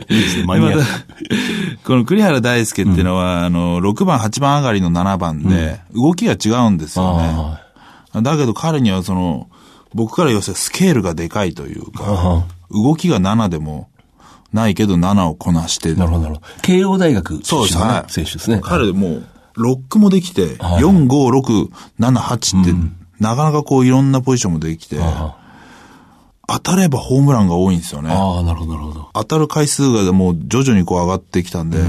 [0.10, 0.84] いいですね、マニアック。
[1.84, 7.34] この栗原大輔っていうのは、あの、6番、8番上がりの7番で、動きが違うんですよね。
[8.14, 9.50] あだけど彼にはその、
[9.94, 13.90] 僕から言わせるスケールがでかいというあか、動きが7でも
[14.54, 16.48] ないけど7をこなして、なるほど、なるほど。
[16.62, 18.60] 慶応大学出身のねそうですはい選手ですね。
[18.64, 19.24] 彼もう、
[19.56, 20.84] ロックもできて、はい。
[20.84, 22.74] 4、5、6、7、8って、
[23.20, 25.38] なかなかこういろんなポジションもできて、あ
[26.48, 28.10] 当たればホームランが多いんですよね。
[28.12, 29.10] ああ、なるほど、なるほど。
[29.14, 31.80] 当たる回数がもう徐々にこう上がってきたんで、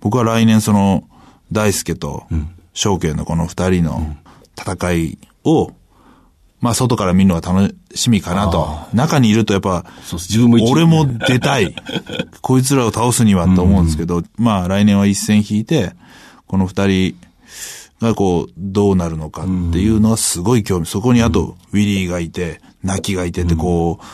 [0.00, 1.04] 僕は来年その、
[1.52, 2.26] 大輔と、
[2.72, 4.16] 翔慶のこの二人の
[4.58, 5.70] 戦いを、
[6.60, 8.66] まあ外から見るのが楽しみかなと。
[8.94, 9.84] 中にいるとやっぱ、
[10.48, 11.74] も一俺も出たい。
[12.40, 15.94] こいつらを倒すにはと思うんですけど、まあ来年は一戦引いて、
[16.54, 17.16] この二人
[18.00, 20.86] がこう、どうなるのかっていうのはすごい興味。
[20.86, 24.04] そこにあと、ウィリーがいて、ナキがいてってこう、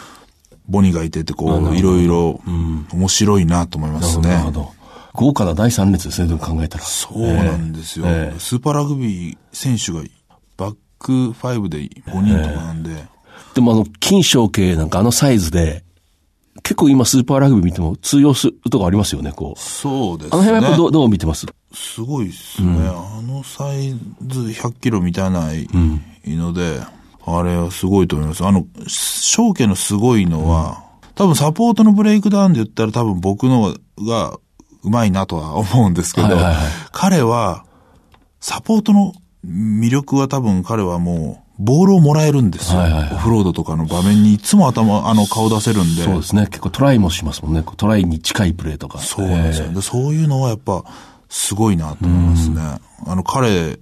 [0.67, 2.41] ボニーがいてってこう、いろいろ、
[2.95, 4.29] 面白いなと思いますね。
[4.31, 4.73] なるほど。
[5.13, 6.85] 豪華な第三列ですね、でも考えたら。
[6.85, 10.03] そうなんですよ、ええスーパーラグビー選手が
[10.57, 12.91] バック5で5人とかなんで、
[13.53, 15.85] でもあの、金賞系なんかあのサイズで、
[16.63, 19.61] 結構今スーパーラグビー見ても通用するとこありますよね、こう。
[19.61, 20.31] そうですね。
[20.33, 21.47] あの辺はやっぱどう、どう見てます？
[21.73, 22.89] すごいっすね。
[22.89, 23.91] あのサイ
[24.27, 25.69] ズ100キロ満たない
[26.27, 26.81] ので、
[27.25, 28.45] あれはすごいと思います。
[28.45, 34.39] あの、翔家のすごいのは、多分サポートのブレイクダウンで言ったら多分僕のが
[34.83, 36.57] うまいなとは思うんですけど、はいはいはい
[36.93, 37.65] 彼は、
[38.41, 39.13] サポートの
[39.45, 42.81] 魅力は多分彼はもう、ボールをもらえるんですよ。
[42.81, 46.03] はいはいはいオフロードとかの場面にいつも頭、あの顔出せるんで。
[46.03, 46.47] そうですね。
[46.47, 47.63] 結構トライもしますもんね。
[47.77, 48.99] トライに近いプレーとか。
[48.99, 49.71] そうなんですよ。
[49.71, 50.85] でそういうのはやっぱ、
[51.31, 52.61] すごいなと思いますね。
[53.07, 53.79] あの、彼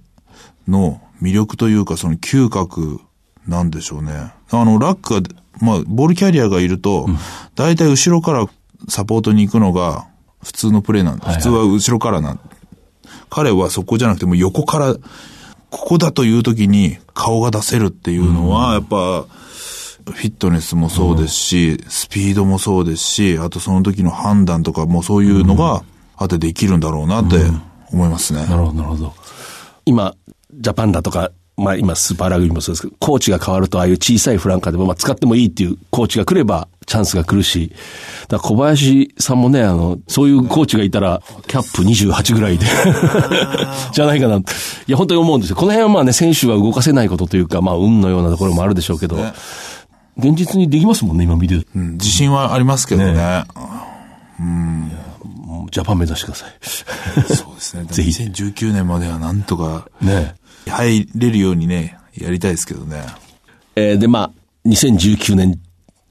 [0.67, 3.01] の魅力というか、その嗅覚
[3.47, 4.31] なんでしょうね。
[4.51, 7.07] あの、ラックが、まあ、ボールキャリアがいると、
[7.55, 8.47] 大体後ろから
[8.87, 10.07] サポートに行くのが
[10.41, 11.41] 普通のプレーなんで、はいはい。
[11.41, 12.39] 普通は後ろからなん
[13.29, 14.95] 彼はそこじゃなくてもう横から、
[15.71, 19.25] ここだという時に顔が出せるっていうのは、やっぱ、
[20.05, 25.83] フィットネスもそうですし、スピードもそうですし、あとその時の判断とかもそういうのが、
[26.19, 27.37] あとできるんだろうなって
[27.93, 28.45] 思いますね。
[28.45, 29.13] なるほど、なるほど。
[29.85, 30.13] 今、
[30.53, 37.71] ジャパンだとか、まあ今スーパーラグビーもそうですけど、コーチが変わるとああいう小さいフランカーでも、まあ使ってもいいっていうコーチが来ればチャンスが来るし、
[38.27, 42.65] だ小林さんもね、あの、そういうコーチがいたら、キャップ28ぐらいで、
[43.93, 44.37] じゃないかな。
[44.37, 44.43] い
[44.87, 45.55] や、本当に思うんですよ。
[45.55, 49.17] この辺はまあね、選手は動かせないことというか、まあ運のようなところもあるでしょうけど、
[50.17, 51.67] 現実にできますもんね、今見てる。
[51.75, 53.13] うん自信はありますけどね。
[54.39, 55.08] もう
[55.69, 57.35] ジャパン目指してください。
[57.35, 57.83] そうですね。
[57.85, 60.35] ぜひ2019年まではなんとかね
[60.67, 63.03] 入れるようにね、やりたいですけどね。
[63.75, 64.31] えーで、まあ、
[64.67, 65.59] 2019年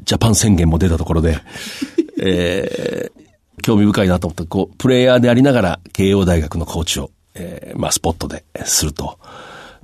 [0.02, 1.38] ジャパン宣言も出たところで、
[2.20, 3.18] えー
[3.60, 9.18] 興味深いなと思った、こう、プレイヤーでありながら、慶応大学のコーチを、えーまあ、スポットですると。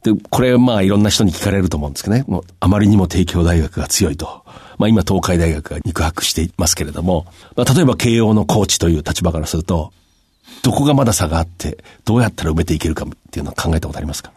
[0.05, 4.45] で、これ、まあ、いろんな人に聞かれると思うんですけどね、もう、あまりにも帝京大学が強いと。
[4.79, 9.93] まあ、今、東海大学が肉薄していますけれども、まあ、例えば慶応のコーチという立場からすると、
[10.63, 14.33] どこがまだ差があって、どうやったら埋めていけるかっていうのは考えたことありますか？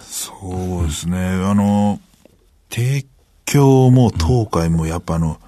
[0.00, 1.18] そうですね。
[1.18, 2.00] あの、
[2.70, 3.06] 帝
[3.44, 5.38] 京も東海もやっぱあの、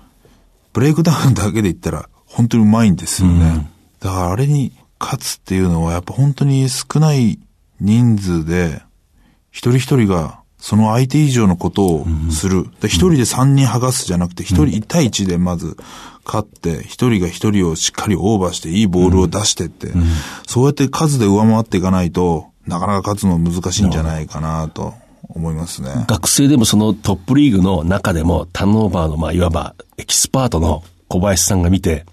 [0.73, 3.71] ブレイクダウンだけで言ったら本当にうまいんですよね。
[4.01, 7.39] だからあれに勝つっていうのはやっぱ本当に少ない
[7.81, 8.83] 人数で、
[9.59, 12.67] 一人一人がその相手以上のことをする。
[12.85, 15.77] 一人で三人剥がすじゃなくて、一人一対一でまず
[16.25, 19.89] 勝って、一人が一人をしっかりオーバーしていいボールを出してって、
[20.47, 24.95] そうやって数で上回っていかないと、なかなか勝つの難しいんじゃないかなと
[25.29, 26.05] 思いますね。
[26.07, 32.07] 学生でもそのトップリーグの中でも、ターンオーバーの、まあ、いわばエキスパートの小林さんが見て、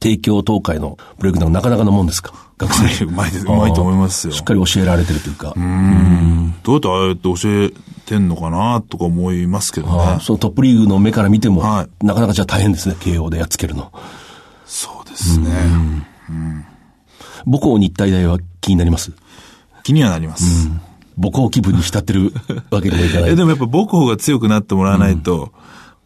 [0.00, 2.47] 帝京東海のブレイクダウンなかなかのもんですか？
[2.58, 3.04] 学生。
[3.04, 5.54] うまいですうまいと思いますよしっかり教えられてるというか。
[6.62, 7.72] どうやってああやって教え
[8.04, 10.18] てんのかなとか思いますけどね。
[10.20, 13.92] そのトップリーグの目から見ても、はなかなかじゃあ大変ですね、慶応でやっつけるの。
[14.66, 15.48] そうですね。
[17.46, 19.12] 母校日体大は気になります？
[19.84, 20.68] 気にはなります。
[21.20, 22.32] 母校気分に浸ってる
[22.70, 23.30] わけにもいかない。
[23.30, 25.52] えでもやっぱ母校が強くなってもらわないと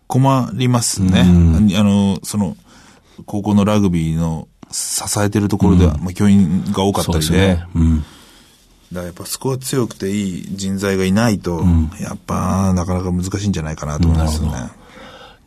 [0.07, 1.21] 困りますね。
[1.23, 1.25] あ
[1.83, 2.57] の、その、
[3.27, 7.37] 高校のラグビーの支えてるところでは、まあ教員が多かったりで。
[7.37, 7.67] ね。
[7.75, 7.99] うん。
[7.99, 11.65] だからやっぱそこは強くていい人材がいないと、
[12.01, 14.71] やっぱなかなか難しいんじゃないかなと思いますよね。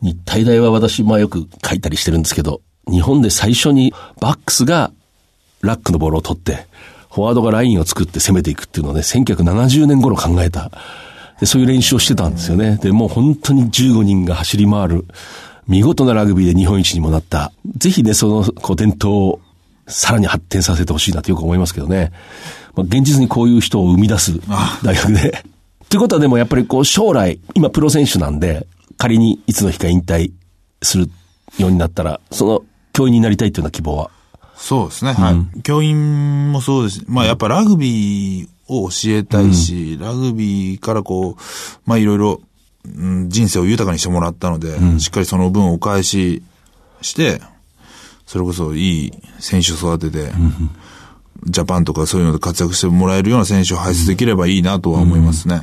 [0.02, 2.60] 日体大は私、まあよく書いたりしてるんですけど、
[2.90, 4.92] 日本で最初にバックスが
[5.62, 6.66] ラックのボールを取って、
[7.10, 10.70] フォワードがラインを作って攻めていくっていうのをね、1970年頃考えた。
[11.40, 12.78] で、そういう練習をしてたんですよね。
[12.82, 15.06] で、もう本当に15人が走り回る、
[15.68, 17.52] 見事なラグビーで日本一にもなった。
[17.76, 19.40] ぜひね、その、こう、伝統を
[19.88, 22.12] さらに発展させてほしいなとよく思いますけどね。
[22.74, 24.40] まあ、現実にこういう人を生み出す
[24.82, 25.44] 大学で。
[25.88, 30.32] ということはでもやっぱりこう将来、今プロ選手なんで、仮にいつの日か引退
[30.82, 31.10] する
[31.58, 34.10] ようになったら、その教員になりたいというような希望は？
[34.56, 35.12] そうですね。
[35.12, 35.62] はい。
[35.62, 37.04] 教員もそうです。
[37.06, 41.42] まあやっぱラグビーを教えたいし、ラグビーからこう、
[41.84, 42.46] まあいろいろ、うん
[43.28, 46.42] 人生を豊かにしてもらったので、しっかりその分お返し
[47.02, 47.40] して、
[48.26, 50.32] それこそいい選手を育てて、
[51.44, 55.62] ジャパンとかそういうので活躍してもらえるような選手を輩出できればいいなとは思いますね。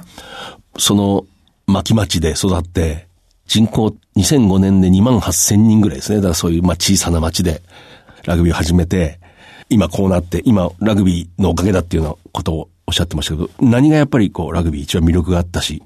[0.78, 1.26] その
[1.68, 3.08] 牧町で育って、
[3.48, 6.18] 人口2005年で2万8000人ぐらいですね。
[6.18, 7.62] だからそういうまあ小さな町で
[8.26, 9.20] ラグビーを始めて、
[9.70, 15.84] 今こうなって、今ラグビーのおかげだっていうようなことをおっしゃってましたけど、何がやっぱりこうラグビー一番魅力があったし、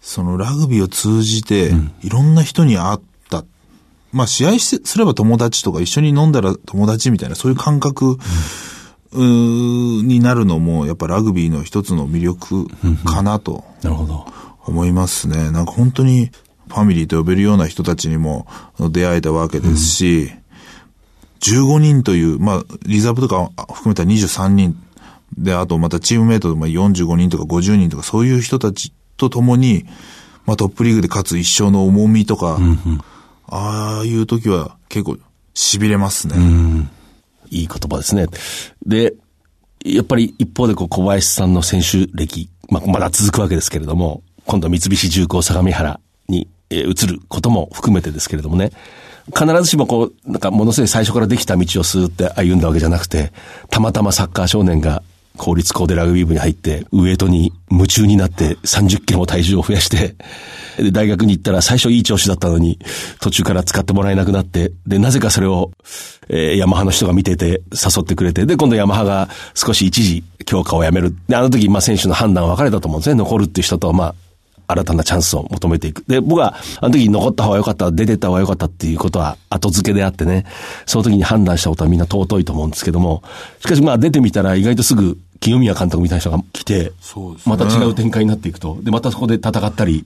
[0.00, 2.98] そのラグビーを通じて、いろんな人に会っ
[3.30, 3.44] た。
[4.12, 8.18] まあ試合しすれば友達とか一緒に飲んだら友達みたいな、そういう感覚、
[9.12, 12.66] うーになるのも、やっぱラグビーの一つの魅力
[13.04, 14.26] かなとなるほど。
[14.66, 15.50] 思いますね。
[15.50, 16.30] なんか本当に
[16.68, 18.46] ファミリーと呼べるような人たちにも
[18.78, 20.30] 出会えたわけですし、
[21.40, 24.76] 15人という、まあ、リザーブとか含めた23人
[25.36, 29.84] で、あとまたチームメイトでまあ45人とか50人とかそういう人たちと共に、
[30.46, 32.58] まあトップリーグで勝つ一生の重みとか、
[33.46, 35.18] ああいう時は結構
[35.54, 36.36] 痺れますね。
[37.50, 38.26] いい言葉ですね。
[38.86, 39.14] で、
[39.84, 48.72] やっぱり一方でこう小林さんの選手歴、まあ、まだ続くわけですけれども、今度三菱重工相模原に、えー移ることも含めてですけれどもね、
[49.34, 53.32] 必ずしもこう、なんかものすごい最初からできた道をスーって歩んだわけじゃなくて、
[53.70, 55.02] たまたまサッカー少年が
[55.38, 60.16] 公立校でラグビー部に入って、ウエイトに夢中になって30キロも体重を増やして、
[60.76, 62.78] で、大学に行ったら最初いい調子だったのに、
[63.20, 65.70] 途中から使ってもらえなくなって、で、なぜかそれを、
[66.28, 71.16] えーヤマハの人が見てて誘ってくれて、で、今度ヤマハが少し一時強化をやめる。
[71.28, 73.14] で、あの時、まあ選手の判断は分かれたと思うんですね。
[73.14, 74.14] 残るっていう人と、まあ、
[74.68, 76.04] 新たなチャンスを求めていく。
[76.06, 80.44] で、僕は、あの時残った方が良かった、出てった方が良かったっていうことは後付けであってね、
[80.84, 83.22] その時に判断したことはみんな尊いと思うんですけども、
[83.60, 88.78] しかしまあ出てみたら意外とすぐ清宮監督みたいな人が来て、そうですねまた違う展開になっていくと。
[88.82, 90.04] で、またそこで戦ったり、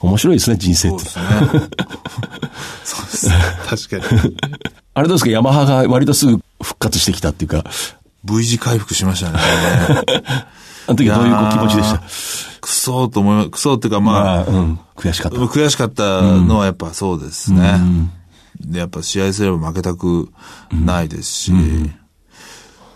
[0.00, 1.04] 面白いですね、人生って。
[1.04, 3.34] そうですね。
[3.66, 4.36] 確かに。
[4.94, 7.64] あれどうですか、ヤマハが割とすぐ復活してきたっていうか、
[8.24, 9.38] V 字回復しましたね。
[10.86, 12.02] あの時はどういう気持ちでした？
[12.60, 15.38] クソと思い、クソっていうかまあ、まあ、うん、悔しかった。
[15.38, 17.80] 悔しかったのはやっぱそうですね。
[18.60, 20.30] で、やっぱ試合すれば負けたく
[20.72, 21.52] ないですし、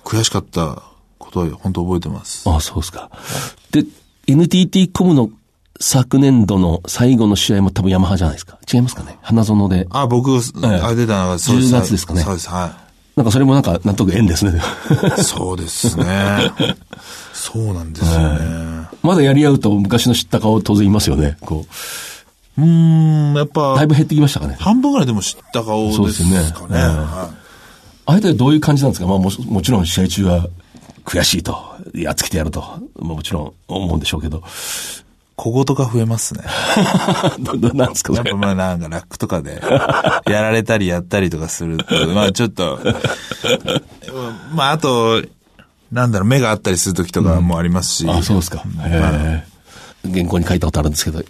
[0.05, 0.83] 悔しかった
[1.35, 2.49] ことは本当覚えてます。
[2.49, 3.11] ああ、そうですか。
[3.73, 3.85] で、
[4.27, 5.31] NTT コムの
[5.81, 8.59] 昨年度の最後の試合も多分ヤマハじゃないですか。
[8.73, 9.87] 違いますかね花園で。
[9.91, 12.77] あ、僕、あ、出たのがそう10月ですかねそうです、は
[13.17, 14.61] なんかそれもなんか納得縁ですね。
[15.19, 15.23] い。
[15.23, 16.51] そうですね。
[17.33, 18.87] そうなんですよね。
[19.03, 21.37] まだやり合うと昔の知った顔当然いますよね。
[21.41, 21.65] こ
[22.59, 24.57] うーん、やっう、ぱだい、ぶ減ってきましたかね。
[24.59, 26.67] 半分ぐらいでも知った顔そうでですすよねかね。
[26.69, 27.31] うんは
[28.07, 29.07] あれでどういう感じなんですか？
[29.07, 30.49] まあももちろん試合中は
[31.05, 31.57] 悔しいと、
[31.95, 32.61] やっつけてやると、
[32.97, 34.39] まあもちろん思うんでしょうけど。
[34.39, 34.41] い
[35.37, 36.45] 小言が増えますね。
[37.41, 39.61] どどなんですかやっぱまあなんかラックとかで、
[40.27, 42.79] やられたりやったりとかすると、まあちょっと、
[44.55, 45.23] まああと、
[45.91, 48.09] なんだろう、目があったりする時とかもありますし。
[48.09, 48.65] あ、そうですか。
[48.87, 49.45] へ
[50.05, 50.11] え。
[50.13, 51.23] 原稿に書いたことあるんですけど、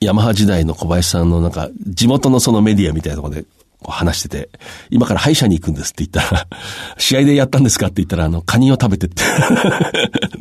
[0.00, 3.44] ヤマハ時代の小林さんのなんか、地元のそのメディアみたいなところで
[3.90, 4.50] 話してて、
[4.90, 6.46] 今から歯医者に行くんですって言ったら、
[6.98, 9.22] 試合でやったんですかって言ったら、あの、カニを食べてって。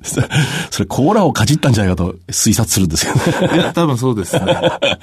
[0.71, 3.21] それ、コーラをかじったんじゃないかと推察するんですよね。
[3.55, 4.41] いや、多分そうですね。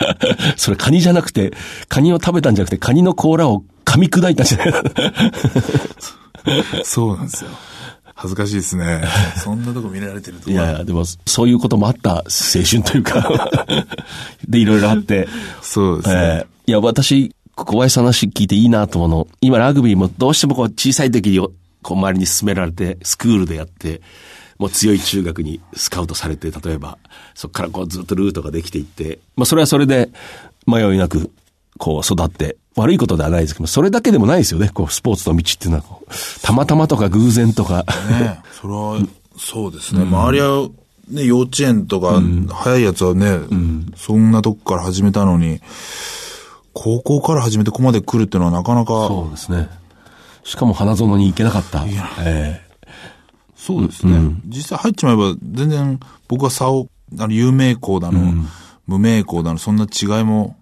[0.57, 1.53] それ、カニじゃなくて、
[1.89, 4.83] カニを食べたんじゃなくて、カニの甲羅を噛み砕いたんじゃないか
[6.85, 7.51] そうなんですよ。
[8.15, 9.03] 恥ずかしいですね。
[9.43, 10.53] そんなとこ見られてるとは。
[10.53, 12.23] いやいや、でも、そういうこともあった青
[12.69, 13.49] 春というか、
[14.47, 15.27] で、いろいろあって、
[15.63, 16.15] そうですね。
[16.15, 19.29] えーいや、私、小林さんの話聞いていいなと思うの。
[19.41, 21.39] 今、ラグビーもどうしてもこう、小さい時に、
[21.83, 24.01] こう、周りに勧められて、スクールでやって、
[24.59, 26.99] もう強い中学にスカウトされて、例えば、
[27.35, 30.11] そこからこう、ずっとルートができていって、まあ、それはそれで、
[30.67, 31.31] 迷いなく、
[31.79, 39.01] こう、育って、悪いことではないですけど、それだけでもないですよね、こう、スポーツの道っていうのはこう、たまたまとか偶然とか、ねそれは、
[39.39, 40.03] そうですね。
[40.03, 40.69] 周りは、
[41.09, 43.39] ね、幼稚園とか、早いやつはね、
[43.97, 45.61] そんなとこから始めたのに、
[46.73, 49.69] 高校から始めてここまで来るっていうのはなかなか、そうですね。
[50.45, 51.85] しかも花園に行けなかった。
[52.21, 52.61] え
[53.57, 54.19] そうですね。
[54.47, 58.33] 実際入っちまえば、全然僕は差を、あの、有名校だの、
[58.87, 60.57] 無名校だの、そんな違いも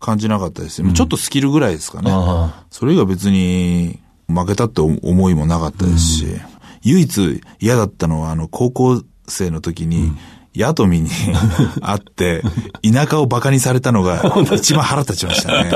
[0.00, 2.10] 感じなかったですよ、ちょっとスキルぐらいですかね。
[2.10, 6.26] あそれ以外別に負けたって思いもなかったですし、
[6.82, 10.12] 唯一嫌だったのは、あの、高校生の時に、
[10.58, 11.08] ヤトミに
[11.80, 12.42] 会って、
[12.82, 14.20] 田舎を馬鹿にされたのが
[14.56, 15.70] 一番腹立ちましたね。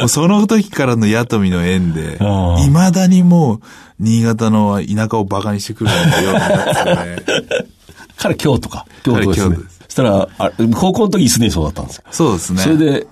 [0.00, 3.60] もうその時からのヤトミの縁で、ああ未だにもう、
[4.00, 7.66] 新潟の田舎を馬鹿にしてくるようになってね。
[8.18, 8.84] 彼京都か。
[9.04, 9.56] 京都ですね。
[9.86, 12.04] そしたら、あ高校の時すでにそうだったんですよ。
[12.10, 12.62] そうですね。
[12.62, 13.06] それで、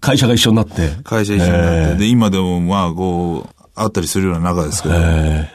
[0.00, 0.92] 会社が一緒になって。
[1.02, 5.50] 会社一緒になって、えで、今でもまあ、こう、会ったりするような仲ですけど、え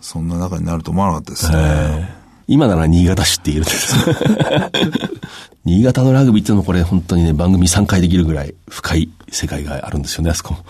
[0.00, 1.56] そんな仲になると思わなかったですね。
[1.56, 3.96] ええ今なら新潟市って言えるんです。
[5.64, 10.64] 新潟のラグビーっていうのもこれ本当にね、番組3回できるぐらい深い世界があるんですよね、あそこも。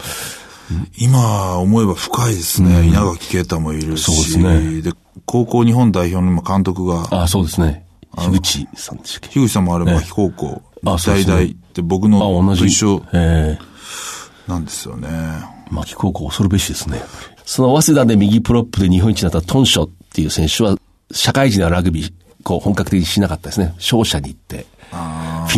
[0.98, 2.88] 今思えば深いですね。
[2.88, 4.04] 稲垣啓太もいるし。
[4.04, 4.92] そうですねで
[5.26, 7.84] 高校日本代表の今監督が、ああ、そうですね。
[8.16, 9.34] 樋口さんでしたっけ？
[9.34, 12.56] 樋口さんもあれ牧高校、あそうですね大々って僕あ、の。
[12.56, 15.08] と一緒ええなんですよね。
[15.70, 17.02] 牧高校恐るべしですね。
[17.44, 20.76] その早稲田で右プロップで日本一になったトンショっていう選手は、
[21.16, 22.12] 社会人のラグビー、
[22.44, 23.74] こう本格的にしなかったですね。
[23.78, 24.96] 商社に行って、フ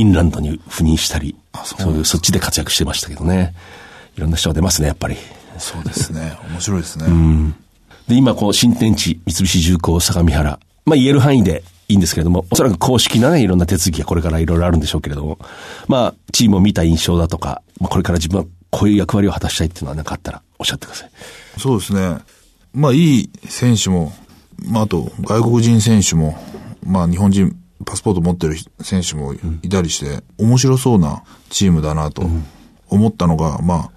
[0.01, 3.55] ィンランドに赴任したり、そういう、そっちで活躍してましたけどね。
[4.17, 5.17] いろんな人が出ますね、やっぱり。
[5.59, 6.37] そうですね。
[6.51, 7.07] 面白いですね。
[8.07, 10.59] で、今、こう、新天地、三菱重工、相模原。
[10.87, 15.39] まあ、言える範囲でいいんですけれども、おそらく公式なね、いろんな手続きがこれからいろいろあるんでしょうけれども、
[15.89, 21.11] まあ、チームを見た印象だとか、まあ、これから自分はこういう役割を果たしたいっていうのは何かあったらおっしゃってください。
[21.59, 22.19] そうですね。
[22.73, 24.13] まあ、いい選手も、
[24.67, 26.37] まあ、あと、外国人選手も、
[26.85, 32.23] まあ、日本人、パスポート持ってる選手もいたりして、面白そうなチームだなと
[32.89, 33.91] 思ったのが、まあ、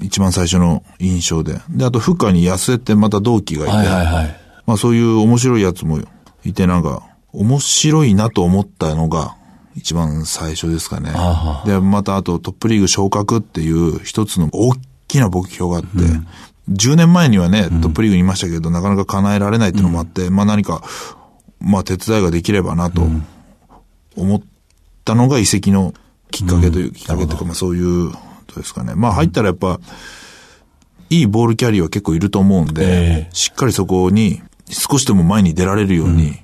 [0.00, 1.60] 一番最初の印象で。
[1.70, 4.36] で、あと、フッカーに安江ってまた同期がいて、はいはいはい。
[4.66, 6.00] まあそういう面白いやつも
[6.44, 7.02] いてなんか、
[7.32, 9.36] 面白いなと思ったのが、
[9.74, 11.12] 一番最初ですかね。
[11.64, 14.74] で、またあとトップリーグ昇格っていう一つの大
[15.08, 16.26] きな目標があって、うん
[16.70, 20.82] 10年前にはね、トップリーグにいましたけど、なかなか叶えられないっていうのもあって、まあ何か、
[21.60, 23.02] まあ手伝いができればなと
[24.16, 24.42] 思っ
[25.04, 25.92] たのが移籍の
[26.30, 28.94] きっかけという、きっかけというか、まあそういうことですかね。
[28.94, 29.80] まあ入ったらやっぱ、
[31.10, 36.38] いいボールキャリーは結構いると思うんで、しっかりそこに少しでも前に出られるように、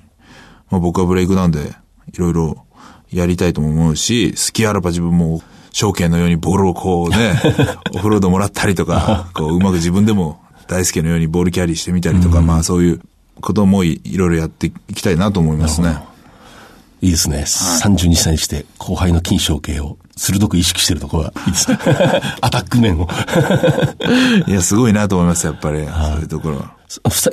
[0.69, 1.73] まあ僕はブレイクダウンで
[2.13, 2.65] いろいろ
[3.09, 5.41] やりたいとも思うし、好きあらば自分も
[5.71, 7.33] 証券のようにボールをこうね、
[7.95, 13.01] オフロードもらったりとか、こううまく自分でも大輔のようにボールキャリーしてみたりとか、うん、まあそういう
[13.41, 15.97] こともいろいろやっていきたいなと思いますね。
[17.01, 17.37] いいですね。
[17.37, 21.79] はい、32歳にして後輩の金賞系を鋭く意識してるところがいいですね。
[22.41, 23.07] アタック面を。
[24.47, 25.85] いや、すごいなと思います、やっぱり。
[25.85, 26.79] そういうところは。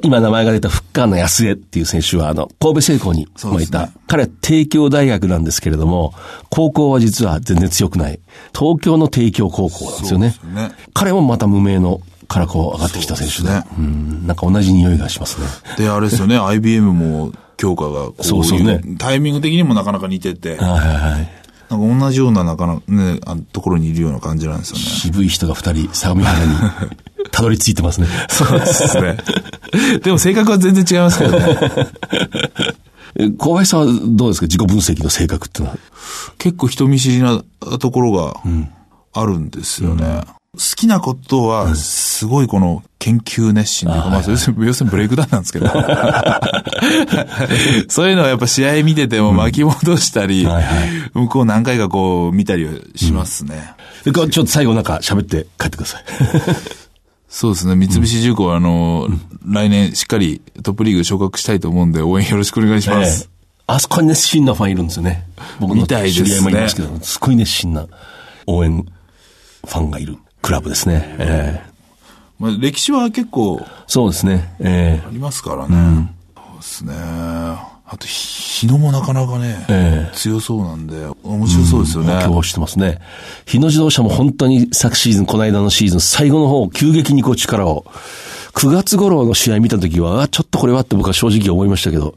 [0.03, 3.87] 今名前が出たフッカーの安江っていう選手は、あの、神戸製鋼にもいた。
[3.87, 6.15] ね、彼は帝京大学なんですけれども、
[6.51, 8.21] 高校は実は全然強くない。
[8.57, 10.37] 東京の帝京高校なんですよね。
[10.55, 13.49] ね彼もまた無名のからこう上がってきた選手で。
[13.49, 15.47] ね、うん、なんか同じ匂いがしますね。
[15.79, 18.81] で、あれですよね、 IBM も強化がこうそうそうね。
[18.99, 20.57] タイミング的にもなかなか似てて。
[20.57, 21.31] はいはいはい。
[21.69, 24.83] なんか同じようななかなね、あところにいるような感じなんですよね。
[24.85, 26.55] 渋い人が二人、相模原に
[27.33, 28.07] たどり着いてますね。
[28.29, 29.17] そうですね。
[30.05, 31.59] でも性格は全然違いますけどね。
[33.39, 34.47] 小林さんはどうですか？
[34.47, 35.79] 自己分析の性格ってのは。
[36.39, 37.43] 結構人見知りな
[37.81, 38.35] ところが
[39.15, 40.05] あるんですよね。
[40.05, 40.23] うん
[40.57, 45.67] 好きなことは、すごいこの研究熱心というか、まあ、要するにブレイクダウンなんですけど。
[47.89, 50.49] そういうのはやっぱ試合見てても巻き戻したり、
[51.13, 53.75] 向こう何回かこう見たりしますね。
[54.05, 56.05] ちょっと最後なんか喋って帰ってください。
[57.29, 57.77] そうですね。
[57.77, 59.09] 三菱重工は、あの、
[59.45, 63.29] 来年しっかりトップリーグ昇格したいと思うんで、応援よろしくお願いします。
[63.67, 65.27] あそこに熱心なファンいるんですよね。
[65.61, 65.95] 僕の知
[66.25, 67.87] り合いもいますけど、すごい熱心な
[68.47, 68.87] 応援
[69.67, 70.17] ファンがいる。
[70.43, 71.17] クラブですね。
[71.19, 71.77] えー
[72.39, 73.65] まあ、歴史は結構。
[73.87, 74.55] そうですね。
[74.61, 75.75] ええー、ありますからね。
[75.75, 76.93] うん、そうですね。
[77.89, 82.21] あと、日野もなかなかね、えー、強そうなんで、面白そうですよね。
[82.27, 82.99] 今日してますね。
[83.47, 87.87] 日野自動車も本当に昨シーズン、この間のシーズン、最後の方、急激にこう力を、
[88.55, 92.17] 9月頃の試合見たときは、あ、ちょっとこれはって僕は正直思いましたけど、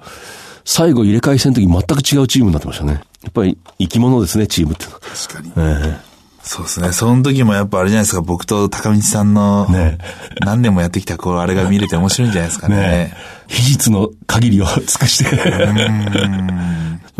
[0.65, 3.01] 最後入れ替え戦の時全く違うチームになってましたね。
[3.21, 5.51] やっぱり生き物ですね、チームって確かに。
[5.55, 6.08] えー
[6.41, 6.91] そうですね。
[6.91, 9.97] その時もやっぱあれじゃないですか、僕と高道さんの、ね、
[10.41, 12.75] 何年もやってきた、こう、あれが見れて面白いんじゃないですかね。
[12.77, 13.13] ね
[13.47, 15.37] 秘術の限りを尽くして。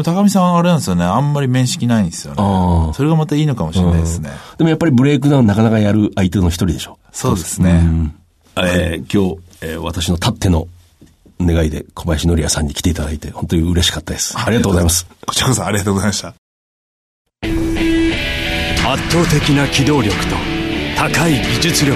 [0.03, 1.03] 高見さんはあれなんですよね。
[1.03, 2.93] あんまり面識ないんですよね。
[2.93, 4.29] それがまたいいのかもしれないですね。
[4.57, 6.97] でもやっぱりブレイクダウンなかなかやる相手の一人でしょ。
[7.11, 8.13] そうですね。
[8.55, 10.67] えー、今日、えー、私のたっての
[11.39, 14.37] 願いで小林則也さんに来ていただいて、本当に嬉しかったです。
[14.37, 15.07] ありがとうございます。
[15.25, 16.33] こちらこそありがとうございました。
[18.91, 20.35] 圧倒的な機動力と
[20.97, 21.95] 高い技術力。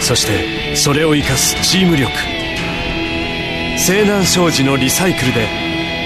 [0.00, 2.10] そしてそれを生かすチーム力。
[3.78, 5.46] 西南商事のリサイクルで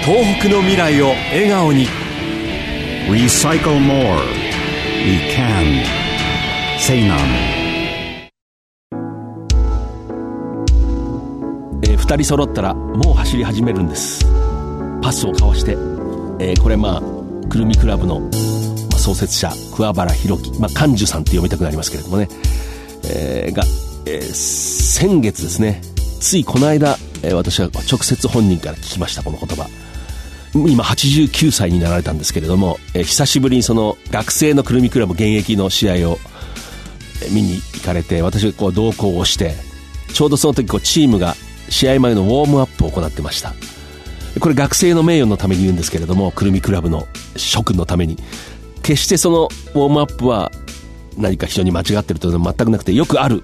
[0.05, 1.87] 東北の未来を笑顔に
[3.09, 4.19] 「Recycle More.
[5.03, 5.83] We Can」
[6.77, 7.19] 西南
[11.81, 14.23] えー、2人揃ったらもう走り始めるんです。
[15.01, 15.71] パスを交わして、
[16.39, 18.21] えー、これまあくるみクラブの
[19.07, 22.27] 創設者、桑原弘樹、まあ、幹樹さんって読みたくなりますけれどもね、
[23.09, 23.63] えー、が、
[24.05, 25.81] えー、先月ですね、
[26.19, 26.97] ついこの間、
[27.33, 29.69] 私は直接本人から聞きました、この言葉。
[30.53, 36.19] 今89歳になられたんですけれども、えー、久しぶりにその学生のくるみクラブ現役の試合を、
[37.31, 39.53] 見に行かれて、私が同行をして、
[40.13, 41.35] ちょうどその時こうチームが
[41.69, 43.53] 試合前のウォームアップを行ってました。
[44.41, 48.17] これ学生の名誉のために言うんですけれども、くるみクラブの諸君のために。
[48.87, 50.49] 決してそのウォームアップは
[51.17, 53.43] 何か非常に間違ってるというのは全くなくて、よくある。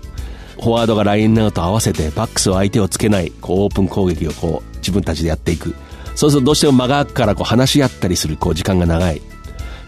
[0.56, 5.76] フォワードがラインアウト合わせて、バックスを相手をつけない、こう、オープン攻撃をこう、自分たちでやっていく。
[6.16, 9.22] そうするとどうしても間が空くからこう話し合ったりするこう時間が長い。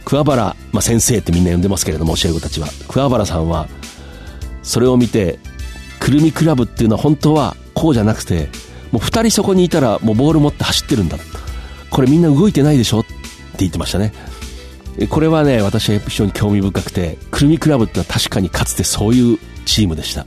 [0.03, 2.68] 桑原、まあ、先生ってみんな呼んでますけれども、教え子たちは。
[2.89, 3.70] 桑原さんは、
[4.62, 5.39] それを見て、
[5.99, 8.49] くるみクラブっていうのは本当はこうじゃなくて、
[8.91, 11.18] もう二人そこにいたらもうボール持って走ってるんだ。
[11.89, 12.99] これみんな動いてないでしょ？
[12.99, 13.14] って
[13.60, 14.14] 言ってましたね。
[15.10, 20.26] これはね、私は非常に興味深くて、くるみクラブってのは確かにかつてそういうチームでした。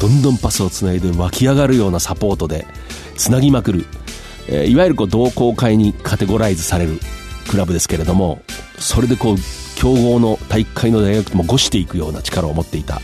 [0.00, 2.66] どんどんパスをつないで湧き上がるようなサポートで、
[3.16, 3.86] つなぎまくる。
[4.48, 6.98] えー、いわゆるこう同好会にカテゴライズされる
[7.48, 8.42] クラブですけれども、
[8.78, 9.36] それでこう、
[9.76, 13.00] 強豪の大会の大学もごしていくような力を持っていた。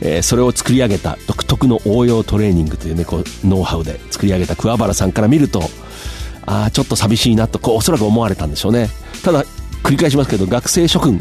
[0.00, 5.62] えー、それを作り上げた独特の応用トレーニングというねこうノウハウで作り上げた桑原さんから見ると
[6.44, 8.88] ああちょっと寂しいなとこうおそらく思われたんでしょうね
[9.24, 9.44] ただ
[9.86, 11.20] 繰り返しますけど学生諸君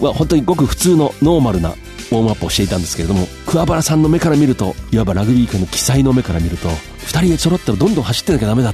[0.00, 8.72] は本当にごく普通のノーマルなウォームアップをしていたんですけれども桑原さんの目から見るといわばラグビー界の奇才の目から見ると2人で揃ったらどんどん走ってなきゃダメだ。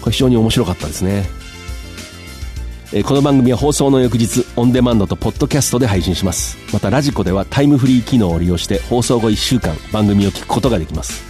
[0.00, 1.24] これ非常に面白かったですね。
[2.92, 6.56] えこの番組は放送の翌日オンデマンドとポッドキャストで配信します。
[6.72, 11.22] またラジコではタイムフリー機能を利用して放送後1週間番組を聞くことができます。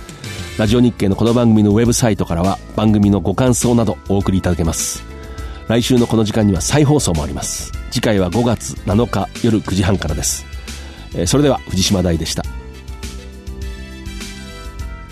[0.59, 5.08] ラジオ日経のこの番組のウェブサイトからは番組のご感想などお送りいただけます。
[5.69, 7.73] 来週のこの時間には再放送もあります。
[7.91, 10.47] 次回は5月7日夜9時半からです、
[11.15, 12.43] えそれでは藤島大でした。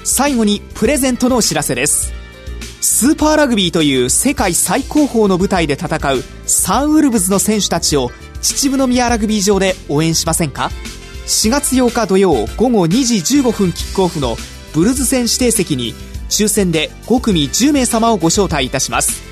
[0.03, 2.13] 最後にプレゼントのお知らせです。
[2.81, 10.71] スーパーラグビーという世界最高峰の舞台で戦うサンウルブズの選手たちを秩父宮ラグビー場で応援しませんか
[11.27, 14.37] ？4月8日土曜午後2時15分キックオフの
[14.73, 15.93] ブルズ戦指定席に
[16.31, 19.26] 抽選で5組10名様をご招待いたします。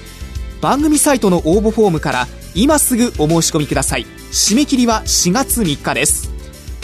[0.65, 4.07] 番組サイトの応募フォームから今すぐお申し込みください。
[4.33, 6.31] 締め切りは4月3日です。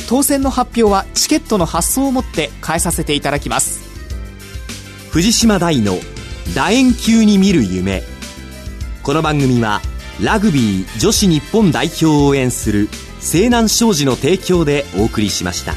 [0.07, 3.81] 当選の発表はチケットの発送をもって返させていただきます。
[5.11, 5.95] 藤島大の
[6.55, 8.03] 楕円球に見る夢。
[9.03, 9.81] この番組は
[10.23, 15.73] ラグビー女子日本代表を応援する西南商事の提供でお送りしました。